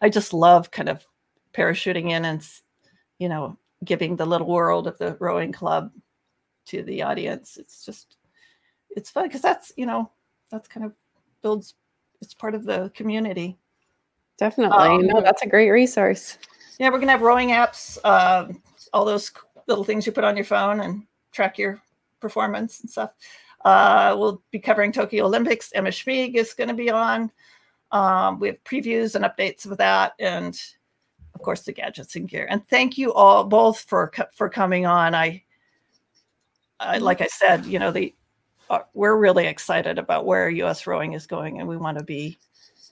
I 0.00 0.08
just 0.08 0.32
love 0.32 0.70
kind 0.70 0.88
of 0.88 1.06
parachuting 1.52 2.10
in 2.10 2.24
and, 2.24 2.46
you 3.18 3.28
know, 3.28 3.58
giving 3.84 4.16
the 4.16 4.26
little 4.26 4.46
world 4.46 4.86
of 4.86 4.98
the 4.98 5.16
rowing 5.20 5.52
club 5.52 5.90
to 6.66 6.82
the 6.82 7.02
audience. 7.02 7.56
It's 7.56 7.84
just, 7.84 8.16
it's 8.90 9.10
fun 9.10 9.26
because 9.26 9.42
that's, 9.42 9.72
you 9.76 9.86
know, 9.86 10.10
that's 10.50 10.68
kind 10.68 10.86
of 10.86 10.92
builds 11.42 11.74
it's 12.20 12.34
part 12.34 12.54
of 12.54 12.64
the 12.64 12.90
community. 12.94 13.58
Definitely. 14.38 14.78
Um, 14.78 15.06
no, 15.06 15.20
that's 15.20 15.42
a 15.42 15.46
great 15.46 15.70
resource. 15.70 16.38
Yeah, 16.78 16.90
we're 16.90 16.98
gonna 16.98 17.12
have 17.12 17.22
rowing 17.22 17.50
apps, 17.50 17.98
uh, 18.04 18.48
all 18.92 19.04
those 19.04 19.32
little 19.66 19.84
things 19.84 20.06
you 20.06 20.12
put 20.12 20.24
on 20.24 20.36
your 20.36 20.44
phone 20.44 20.80
and 20.80 21.04
track 21.32 21.58
your 21.58 21.80
performance 22.20 22.80
and 22.80 22.90
stuff. 22.90 23.12
Uh, 23.64 24.14
we'll 24.16 24.42
be 24.50 24.58
covering 24.58 24.92
Tokyo 24.92 25.24
Olympics. 25.24 25.72
Emma 25.72 25.88
Schmieg 25.88 26.34
is 26.34 26.54
going 26.54 26.68
to 26.68 26.74
be 26.74 26.90
on. 26.90 27.30
Um, 27.92 28.40
we 28.40 28.48
have 28.48 28.62
previews 28.64 29.14
and 29.14 29.24
updates 29.24 29.64
of 29.70 29.76
that, 29.78 30.12
and 30.18 30.60
of 31.34 31.42
course 31.42 31.62
the 31.62 31.72
gadgets 31.72 32.16
and 32.16 32.28
gear. 32.28 32.46
And 32.50 32.66
thank 32.68 32.98
you 32.98 33.12
all 33.12 33.44
both 33.44 33.80
for 33.80 34.12
for 34.34 34.48
coming 34.48 34.86
on. 34.86 35.14
I, 35.14 35.42
I 36.80 36.98
like 36.98 37.20
I 37.20 37.26
said, 37.26 37.66
you 37.66 37.78
know 37.78 37.90
the 37.90 38.14
uh, 38.68 38.80
we're 38.94 39.16
really 39.16 39.46
excited 39.46 39.98
about 39.98 40.26
where 40.26 40.48
U.S. 40.48 40.86
rowing 40.86 41.12
is 41.12 41.26
going, 41.26 41.60
and 41.60 41.68
we 41.68 41.76
want 41.76 41.98
to 41.98 42.04
be, 42.04 42.36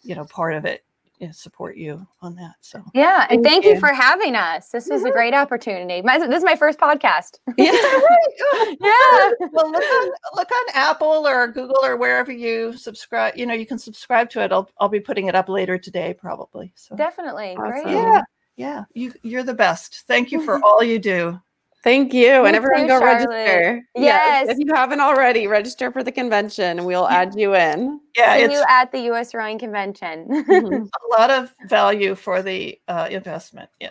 you 0.02 0.14
know, 0.14 0.24
part 0.24 0.54
of 0.54 0.64
it 0.64 0.84
and 1.20 1.34
support 1.34 1.76
you 1.76 2.06
on 2.20 2.34
that. 2.36 2.54
So 2.60 2.82
yeah, 2.94 3.26
and 3.30 3.42
thank, 3.42 3.46
thank 3.46 3.64
you. 3.64 3.72
you. 3.72 3.80
for 3.80 3.92
having 3.92 4.34
us. 4.34 4.68
This 4.68 4.88
was 4.88 5.00
mm-hmm. 5.00 5.08
a 5.08 5.12
great 5.12 5.34
opportunity. 5.34 6.02
My, 6.02 6.18
this 6.18 6.38
is 6.38 6.44
my 6.44 6.56
first 6.56 6.78
podcast. 6.78 7.38
Yeah, 7.56 7.70
yeah. 8.80 9.30
Well, 9.52 9.70
look 9.70 9.82
on 9.82 10.10
look 10.34 10.50
on 10.50 10.64
Apple 10.74 11.26
or 11.26 11.48
Google 11.48 11.84
or 11.84 11.96
wherever 11.96 12.32
you 12.32 12.76
subscribe. 12.76 13.36
You 13.36 13.46
know, 13.46 13.54
you 13.54 13.66
can 13.66 13.78
subscribe 13.78 14.28
to 14.30 14.42
it. 14.42 14.52
I'll 14.52 14.68
I'll 14.80 14.88
be 14.88 15.00
putting 15.00 15.28
it 15.28 15.34
up 15.34 15.48
later 15.48 15.78
today, 15.78 16.14
probably. 16.14 16.72
So 16.74 16.96
definitely, 16.96 17.56
awesome. 17.56 17.84
great. 17.84 17.86
Yeah, 17.86 18.22
yeah. 18.56 18.84
You 18.92 19.12
you're 19.22 19.44
the 19.44 19.54
best. 19.54 20.04
Thank 20.06 20.32
you 20.32 20.44
for 20.44 20.62
all 20.64 20.82
you 20.82 20.98
do. 20.98 21.40
Thank 21.84 22.14
you. 22.14 22.28
Thank 22.28 22.46
and 22.46 22.56
everyone 22.56 22.86
go 22.86 22.98
Charlotte. 22.98 23.28
register. 23.28 23.86
Yes. 23.94 24.46
yes. 24.46 24.48
If 24.48 24.58
you 24.58 24.74
haven't 24.74 25.00
already, 25.00 25.46
register 25.46 25.92
for 25.92 26.02
the 26.02 26.10
convention. 26.10 26.86
We'll 26.86 27.06
add 27.06 27.34
you 27.36 27.54
in. 27.54 28.00
Yeah. 28.16 28.36
See 28.38 28.54
you 28.54 28.64
at 28.70 28.90
the 28.90 29.00
US 29.12 29.34
Rowing 29.34 29.58
Convention. 29.58 30.26
Mm-hmm. 30.26 30.84
a 31.14 31.20
lot 31.20 31.30
of 31.30 31.54
value 31.68 32.14
for 32.14 32.40
the 32.40 32.80
uh, 32.88 33.08
investment. 33.10 33.68
Yeah. 33.80 33.90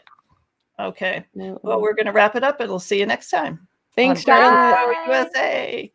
Okay. 0.79 1.23
Well, 1.35 1.81
we're 1.81 1.93
going 1.93 2.07
to 2.07 2.11
wrap 2.11 2.35
it 2.35 2.43
up 2.43 2.59
and 2.59 2.67
we'll 2.67 2.79
see 2.79 2.99
you 2.99 3.05
next 3.05 3.29
time. 3.29 3.67
Thanks, 3.95 4.23
Charlotte. 4.23 4.97
USA. 5.07 5.93